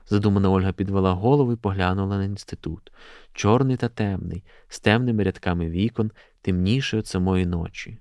Задумана 0.06 0.50
Ольга 0.50 0.72
підвела 0.72 1.12
голову 1.12 1.52
і 1.52 1.56
поглянула 1.56 2.18
на 2.18 2.24
інститут. 2.24 2.92
Чорний 3.32 3.76
та 3.76 3.88
темний, 3.88 4.44
з 4.68 4.80
темними 4.80 5.24
рядками 5.24 5.70
вікон, 5.70 6.10
темніший 6.42 7.00
от 7.00 7.06
самої 7.06 7.46
ночі. 7.46 7.98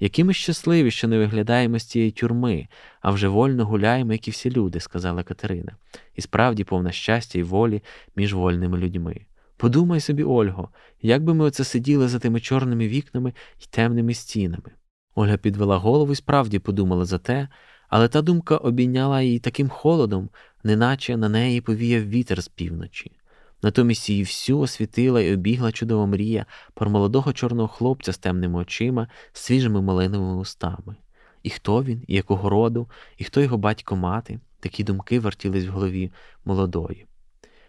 Які 0.00 0.24
ми 0.24 0.32
щасливі, 0.32 0.90
що 0.90 1.08
не 1.08 1.18
виглядаємо 1.18 1.78
з 1.78 1.84
цієї 1.84 2.10
тюрми, 2.10 2.68
а 3.00 3.10
вже 3.10 3.28
вольно 3.28 3.66
гуляємо, 3.66 4.12
як 4.12 4.28
і 4.28 4.30
всі 4.30 4.50
люди, 4.50 4.80
сказала 4.80 5.22
Катерина, 5.22 5.76
і 6.14 6.20
справді 6.20 6.64
повна 6.64 6.92
щастя 6.92 7.38
і 7.38 7.42
волі 7.42 7.82
між 8.16 8.34
вольними 8.34 8.78
людьми. 8.78 9.20
Подумай 9.56 10.00
собі, 10.00 10.24
Ольго, 10.24 10.68
як 11.02 11.24
би 11.24 11.34
ми 11.34 11.44
оце 11.44 11.64
сиділи 11.64 12.08
за 12.08 12.18
тими 12.18 12.40
чорними 12.40 12.88
вікнами 12.88 13.32
і 13.60 13.66
темними 13.70 14.14
стінами. 14.14 14.70
Ольга 15.14 15.36
підвела 15.36 15.76
голову 15.76 16.12
і 16.12 16.16
справді 16.16 16.58
подумала 16.58 17.04
за 17.04 17.18
те, 17.18 17.48
але 17.88 18.08
та 18.08 18.22
думка 18.22 18.56
обійняла 18.56 19.22
її 19.22 19.38
таким 19.38 19.68
холодом, 19.68 20.28
неначе 20.64 21.16
на 21.16 21.28
неї 21.28 21.60
повіяв 21.60 22.08
вітер 22.08 22.42
з 22.42 22.48
півночі. 22.48 23.12
Натомість 23.62 24.10
її 24.10 24.22
всю 24.22 24.58
освітила 24.58 25.20
і 25.20 25.34
обігла 25.34 25.72
чудова 25.72 26.06
мрія 26.06 26.46
про 26.74 26.90
молодого 26.90 27.32
чорного 27.32 27.68
хлопця 27.68 28.12
з 28.12 28.18
темними 28.18 28.58
очима, 28.58 29.08
свіжими 29.32 29.82
малиновими 29.82 30.36
устами. 30.36 30.96
І 31.42 31.50
хто 31.50 31.84
він, 31.84 32.02
і 32.06 32.14
якого 32.14 32.48
роду, 32.48 32.88
і 33.16 33.24
хто 33.24 33.40
його 33.40 33.58
батько 33.58 33.96
мати, 33.96 34.40
такі 34.60 34.84
думки 34.84 35.20
вертілись 35.20 35.66
в 35.66 35.70
голові 35.70 36.12
молодої. 36.44 37.06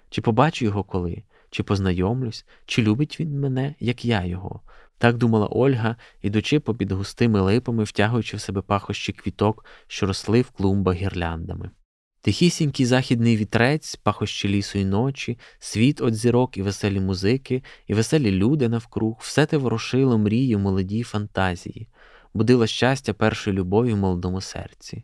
Чи 0.10 0.22
побачу 0.22 0.66
його 0.66 0.84
коли, 0.84 1.24
чи 1.50 1.64
познайомлюсь, 1.64 2.46
чи 2.66 2.82
любить 2.82 3.20
він 3.20 3.40
мене, 3.40 3.76
як 3.80 4.06
я 4.06 4.26
його, 4.26 4.62
так 5.00 5.18
думала 5.18 5.48
Ольга, 5.48 5.96
ідучи 6.22 6.60
попід 6.60 6.92
густими 6.92 7.42
липами, 7.42 7.84
втягуючи 7.84 8.38
в 8.38 8.42
себе 8.42 8.62
пахощі 8.62 9.12
квіток, 9.14 9.66
що 9.88 10.06
росли 10.06 10.42
в 10.42 10.50
клумбах 10.50 10.96
гірляндами. 10.96 11.70
Тихісінький 12.22 12.86
західний 12.86 13.38
вітрець, 13.38 13.96
пахощі 13.96 14.48
лісу 14.48 14.80
й 14.80 14.86
ночі, 14.86 15.38
світ 15.60 16.02
от 16.02 16.16
зірок 16.16 16.58
і 16.58 16.62
веселі 16.62 17.00
музики, 17.00 17.64
і 17.88 17.94
веселі 17.94 18.32
люди 18.32 18.70
навкруг, 18.70 19.18
все 19.22 19.46
те 19.46 19.58
ворушило 19.58 20.18
мрії 20.18 20.58
молодій 20.58 21.04
фантазії, 21.04 21.88
будило 22.34 22.68
щастя 22.68 23.14
першої 23.14 23.58
любові 23.58 23.94
в 23.94 23.98
молодому 23.98 24.42
серці. 24.42 25.04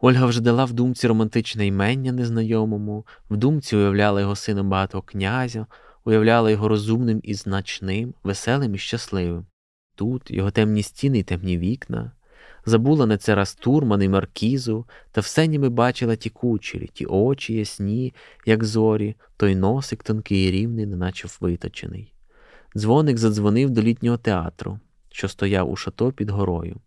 Ольга 0.00 0.26
вже 0.26 0.40
дала 0.40 0.64
в 0.64 0.72
думці 0.72 1.08
романтичне 1.08 1.66
імення 1.66 2.12
незнайомому, 2.12 3.06
в 3.30 3.36
думці 3.36 3.76
уявляла 3.76 4.20
його 4.20 4.36
сином 4.36 4.68
багатого 4.68 5.02
князя, 5.02 5.66
уявляла 6.10 6.50
його 6.50 6.68
розумним 6.68 7.20
і 7.22 7.34
значним, 7.34 8.14
веселим 8.22 8.74
і 8.74 8.78
щасливим. 8.78 9.46
Тут 9.94 10.30
його 10.30 10.50
темні 10.50 10.82
стіни 10.82 11.18
й 11.18 11.22
темні 11.22 11.58
вікна, 11.58 12.12
забула 12.66 13.06
на 13.06 13.18
це 13.18 13.34
раз 13.34 13.54
турман 13.54 14.02
і 14.02 14.08
маркізу, 14.08 14.86
та 15.12 15.20
все 15.20 15.46
ніби 15.46 15.68
бачила 15.68 16.16
ті 16.16 16.30
кучері, 16.30 16.90
ті 16.92 17.06
очі 17.06 17.54
ясні, 17.54 18.14
як 18.46 18.64
зорі, 18.64 19.16
той 19.36 19.56
носик 19.56 20.02
тонкий 20.02 20.48
і 20.48 20.50
рівний, 20.50 20.86
неначе 20.86 21.28
виточений. 21.40 22.12
Дзвоник 22.76 23.18
задзвонив 23.18 23.70
до 23.70 23.82
літнього 23.82 24.16
театру, 24.16 24.80
що 25.10 25.28
стояв 25.28 25.70
у 25.70 25.76
шато 25.76 26.12
під 26.12 26.30
горою. 26.30 26.80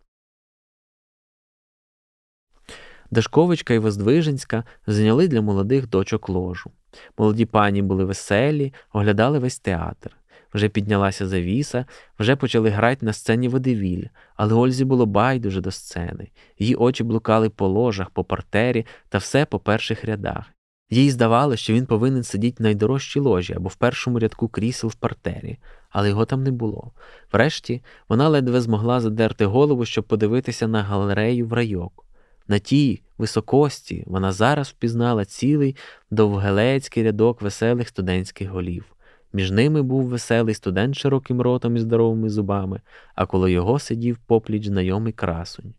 Дашковичка 3.10 3.74
і 3.74 3.78
Воздвиженська 3.78 4.64
зайняли 4.86 5.28
для 5.28 5.42
молодих 5.42 5.88
дочок 5.88 6.28
ложу. 6.28 6.70
Молоді 7.18 7.46
пані 7.46 7.82
були 7.82 8.04
веселі, 8.04 8.72
оглядали 8.92 9.38
весь 9.38 9.58
театр. 9.58 10.10
Вже 10.54 10.68
піднялася 10.68 11.26
завіса, 11.26 11.86
вже 12.18 12.36
почали 12.36 12.70
грати 12.70 13.06
на 13.06 13.12
сцені 13.12 13.48
водевіль, 13.48 14.04
але 14.36 14.54
Ользі 14.54 14.84
було 14.84 15.06
байдуже 15.06 15.60
до 15.60 15.70
сцени. 15.70 16.28
Її 16.58 16.74
очі 16.74 17.04
блукали 17.04 17.50
по 17.50 17.68
ложах, 17.68 18.10
по 18.10 18.24
партері 18.24 18.86
та 19.08 19.18
все 19.18 19.44
по 19.44 19.58
перших 19.58 20.04
рядах. 20.04 20.44
Їй 20.90 21.10
здавалося, 21.10 21.62
що 21.62 21.72
він 21.72 21.86
повинен 21.86 22.22
сидіти 22.22 22.56
в 22.58 22.62
найдорожчій 22.62 23.20
ложі 23.20 23.54
або 23.54 23.68
в 23.68 23.76
першому 23.76 24.18
рядку 24.18 24.48
крісел 24.48 24.90
в 24.90 24.94
партері, 24.94 25.58
але 25.90 26.08
його 26.08 26.24
там 26.24 26.42
не 26.42 26.50
було. 26.50 26.92
Врешті 27.32 27.82
вона 28.08 28.28
ледве 28.28 28.60
змогла 28.60 29.00
задерти 29.00 29.46
голову, 29.46 29.84
щоб 29.84 30.04
подивитися 30.04 30.68
на 30.68 30.82
галерею 30.82 31.46
в 31.46 31.52
райок. 31.52 32.03
На 32.48 32.58
тій 32.58 33.02
високості 33.18 34.04
вона 34.06 34.32
зараз 34.32 34.68
впізнала 34.68 35.24
цілий 35.24 35.76
довгелецький 36.10 37.02
рядок 37.02 37.42
веселих 37.42 37.88
студентських 37.88 38.48
голів. 38.48 38.84
Між 39.32 39.50
ними 39.50 39.82
був 39.82 40.06
веселий 40.08 40.54
студент 40.54 40.96
широким 40.96 41.40
ротом 41.40 41.76
і 41.76 41.80
здоровими 41.80 42.28
зубами, 42.28 42.80
а 43.14 43.26
коло 43.26 43.48
його 43.48 43.78
сидів 43.78 44.18
попліч 44.18 44.66
знайомий 44.66 45.12
красунь. 45.12 45.74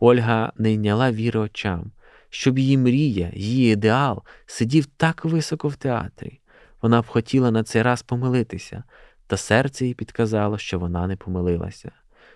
Ольга 0.00 0.52
не 0.56 0.72
йняла 0.72 1.12
віри 1.12 1.40
очам, 1.40 1.92
щоб 2.30 2.58
її 2.58 2.78
мрія, 2.78 3.30
її 3.34 3.72
ідеал 3.72 4.22
сидів 4.46 4.86
так 4.86 5.24
високо 5.24 5.68
в 5.68 5.76
театрі. 5.76 6.40
Вона 6.82 7.02
б 7.02 7.06
хотіла 7.06 7.50
на 7.50 7.62
цей 7.62 7.82
раз 7.82 8.02
помилитися, 8.02 8.84
та 9.26 9.36
серце 9.36 9.86
їй 9.86 9.94
підказало, 9.94 10.58
що 10.58 10.78
вона 10.78 11.06
не 11.06 11.16
помилилася. 11.16 11.90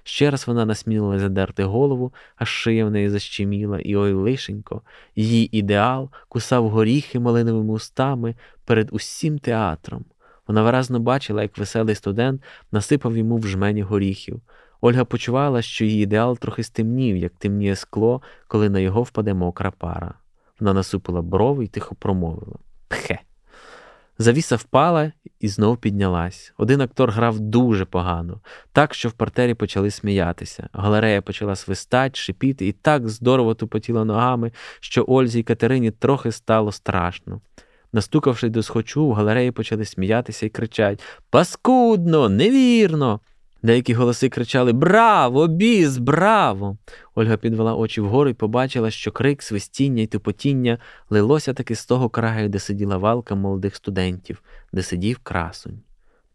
Ще 0.05 0.31
раз 0.31 0.47
вона 0.47 0.65
насмілила 0.65 1.19
задерти 1.19 1.65
голову, 1.65 2.13
аж 2.37 2.49
шия 2.49 2.85
в 2.85 2.91
неї 2.91 3.11
защеміла, 3.11 3.79
і 3.79 3.97
ой 3.97 4.13
лишенько, 4.13 4.83
її 5.17 5.59
ідеал 5.59 6.11
кусав 6.29 6.69
горіхи 6.69 7.19
малиновими 7.19 7.73
устами 7.73 8.35
перед 8.65 8.89
усім 8.93 9.39
театром. 9.39 10.05
Вона 10.49 10.63
виразно 10.63 11.01
бачила, 11.01 11.43
як 11.43 11.59
веселий 11.59 11.95
студент 11.95 12.43
насипав 12.73 13.17
йому 13.17 13.37
в 13.37 13.47
жмені 13.47 13.83
горіхів. 13.83 14.41
Ольга 14.81 15.05
почувала, 15.05 15.63
що 15.63 15.85
її 15.85 16.03
ідеал 16.03 16.39
трохи 16.39 16.63
стемнів, 16.63 17.17
як 17.17 17.33
темніє 17.33 17.77
скло, 17.77 18.23
коли 18.49 18.71
на 18.71 18.79
його 18.79 19.03
впаде 19.03 19.35
мокра 19.35 19.71
пара. 19.71 20.15
Вона 20.61 20.73
насупила 20.73 21.23
брови 21.23 21.65
і 21.65 21.69
тихо 21.69 21.95
промовила 21.95 22.57
Пхе. 22.89 23.19
Завіса 24.19 24.57
впала 24.57 25.13
і 25.41 25.49
знов 25.49 25.77
піднялась. 25.77 26.53
Один 26.59 26.81
актор 26.81 27.11
грав 27.11 27.41
дуже 27.41 27.85
погано, 27.85 28.41
так, 28.73 28.95
що 28.95 29.09
в 29.09 29.13
партері 29.13 29.55
почали 29.55 29.91
сміятися. 29.91 30.69
Галерея 30.73 31.23
почала 31.23 31.57
свистати, 31.57 32.15
шипіти 32.15 32.67
і 32.67 32.73
так 32.73 33.09
здорово 33.09 33.55
тупотіла 33.55 34.05
ногами, 34.05 34.53
що 34.81 35.05
Ользі 35.09 35.39
й 35.39 35.43
Катерині 35.43 35.91
трохи 35.91 36.33
стало 36.33 36.73
страшно. 36.73 37.41
Настукавши 37.93 38.49
до 38.49 38.63
схочу, 38.63 39.07
в 39.07 39.13
галереї 39.13 39.51
почали 39.51 39.85
сміятися 39.85 40.47
і 40.47 40.49
кричать 40.49 41.03
Паскудно, 41.31 42.29
невірно. 42.29 43.21
Деякі 43.63 43.95
голоси 43.95 44.29
кричали 44.29 44.73
Браво, 44.73 45.47
біс, 45.47 45.99
браво! 45.99 46.77
Ольга 47.15 47.37
підвела 47.37 47.75
очі 47.75 48.01
вгору 48.01 48.31
і 48.31 48.35
побачила, 48.35 48.91
що 48.91 49.13
крик, 49.13 49.43
свистіння 49.43 50.03
й 50.03 50.07
тупотіння 50.07 50.79
лилося 51.11 51.55
таки 51.55 51.75
з 51.75 51.87
того 51.87 52.09
краю, 52.09 52.49
де 52.49 52.59
сиділа 52.59 52.97
валка 52.97 53.35
молодих 53.35 53.77
студентів, 53.77 54.43
де 54.73 54.83
сидів 54.83 55.19
красунь. 55.19 55.81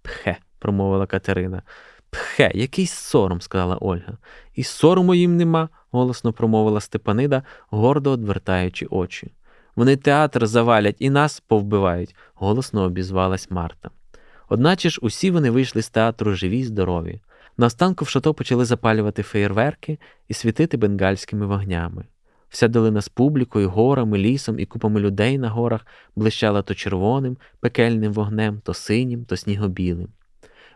Пхе, 0.02 0.38
промовила 0.60 1.06
Катерина. 1.06 1.62
Пхе, 2.10 2.52
який 2.56 2.88
сором, 2.88 3.42
сказала 3.42 3.78
Ольга. 3.82 4.18
І 4.56 4.63
сорому 4.63 5.16
їм 5.16 5.38
нема, 5.38 5.70
голосно 5.92 6.34
промовила 6.34 6.82
Степанида, 6.82 7.44
гордо 7.70 8.12
одвертаючи 8.12 8.86
очі. 8.90 9.32
Вони 9.76 9.96
театр 9.96 10.48
завалять 10.48 10.96
і 11.00 11.10
нас 11.10 11.40
повбивають, 11.40 12.16
голосно 12.34 12.82
обізвалась 12.84 13.52
Марта. 13.52 13.90
Одначе 14.50 14.90
ж 14.90 15.00
усі 15.02 15.32
вони 15.32 15.50
вийшли 15.50 15.82
з 15.82 15.90
театру 15.90 16.34
живі 16.34 16.60
й 16.60 16.64
здорові. 16.64 17.22
Наостанку 17.58 18.06
в 18.06 18.08
шато 18.08 18.34
почали 18.34 18.66
запалювати 18.66 19.24
феєрверки 19.24 20.00
і 20.28 20.34
світити 20.34 20.78
бенгальськими 20.78 21.46
вогнями. 21.46 22.06
Вся 22.50 22.68
долина 22.68 23.02
з 23.02 23.10
публікою, 23.10 23.70
горами, 23.70 24.18
лісом 24.18 24.60
і 24.60 24.66
купами 24.66 25.00
людей 25.00 25.38
на 25.38 25.50
горах 25.50 25.86
блищала 26.16 26.62
то 26.62 26.76
червоним, 26.76 27.38
пекельним 27.60 28.14
вогнем, 28.14 28.62
то 28.64 28.74
синім, 28.74 29.26
то 29.26 29.38
снігобілим. 29.38 30.08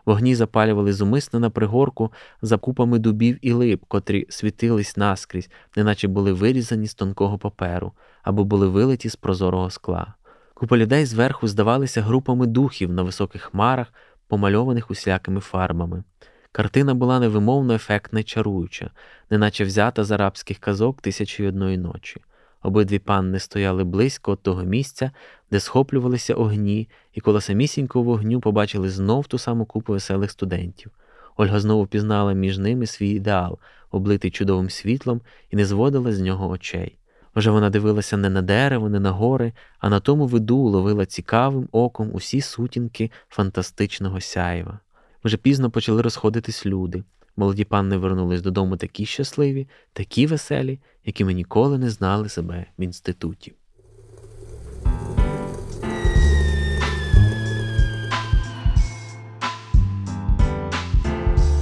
Вогні 0.06 0.34
запалювали 0.34 0.92
зумисно 0.92 1.40
на 1.40 1.50
пригорку 1.50 2.12
за 2.42 2.58
купами 2.58 2.98
дубів 2.98 3.38
і 3.42 3.52
лип, 3.52 3.84
котрі 3.88 4.26
світились 4.28 4.96
наскрізь, 4.96 5.50
неначе 5.76 6.08
були 6.08 6.32
вирізані 6.32 6.86
з 6.86 6.94
тонкого 6.94 7.38
паперу 7.38 7.92
або 8.22 8.44
були 8.44 8.68
вилиті 8.68 9.08
з 9.08 9.16
прозорого 9.16 9.70
скла. 9.70 10.14
Купа 10.62 10.76
людей 10.76 11.06
зверху 11.06 11.48
здавалися 11.48 12.02
групами 12.02 12.46
духів 12.46 12.92
на 12.92 13.02
високих 13.02 13.42
хмарах, 13.42 13.92
помальованих 14.28 14.90
усілякими 14.90 15.40
фарбами. 15.40 16.04
Картина 16.52 16.94
була 16.94 17.20
невимовно 17.20 17.74
ефектна 17.74 18.20
й 18.20 18.24
чаруюча, 18.24 18.90
неначе 19.30 19.64
взята 19.64 20.04
з 20.04 20.10
арабських 20.10 20.58
казок 20.58 21.00
тисячі 21.00 21.48
одної 21.48 21.78
ночі. 21.78 22.20
Обидві 22.62 22.98
панни 22.98 23.38
стояли 23.38 23.84
близько 23.84 24.32
від 24.32 24.42
того 24.42 24.64
місця, 24.64 25.10
де 25.50 25.60
схоплювалися 25.60 26.34
огні, 26.34 26.88
і 27.12 27.20
коло 27.20 27.40
самісінького 27.40 28.04
вогню 28.04 28.40
побачили 28.40 28.90
знов 28.90 29.26
ту 29.26 29.38
саму 29.38 29.64
купу 29.64 29.92
веселих 29.92 30.30
студентів. 30.30 30.90
Ольга 31.36 31.60
знову 31.60 31.86
пізнала 31.86 32.32
між 32.32 32.58
ними 32.58 32.86
свій 32.86 33.10
ідеал, 33.10 33.58
облитий 33.90 34.30
чудовим 34.30 34.70
світлом, 34.70 35.20
і 35.50 35.56
не 35.56 35.64
зводила 35.64 36.12
з 36.12 36.20
нього 36.20 36.48
очей. 36.48 36.98
Вже 37.36 37.50
вона 37.50 37.70
дивилася 37.70 38.16
не 38.16 38.30
на 38.30 38.42
дерево, 38.42 38.88
не 38.88 39.00
на 39.00 39.10
гори, 39.10 39.52
а 39.78 39.88
на 39.88 40.00
тому 40.00 40.26
виду 40.26 40.56
ловила 40.58 41.06
цікавим 41.06 41.68
оком 41.72 42.10
усі 42.12 42.40
сутінки 42.40 43.10
фантастичного 43.28 44.20
сяєва. 44.20 44.78
Вже 45.24 45.36
пізно 45.36 45.70
почали 45.70 46.02
розходитись 46.02 46.66
люди. 46.66 47.04
Молоді 47.36 47.64
панни 47.64 47.96
вернулись 47.96 48.42
додому 48.42 48.76
такі 48.76 49.06
щасливі, 49.06 49.68
такі 49.92 50.26
веселі, 50.26 50.78
якими 51.04 51.32
ніколи 51.32 51.78
не 51.78 51.90
знали 51.90 52.28
себе 52.28 52.66
в 52.78 52.82
інституті. 52.82 53.52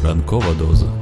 Ранкова 0.05 0.55
доза. 0.55 1.00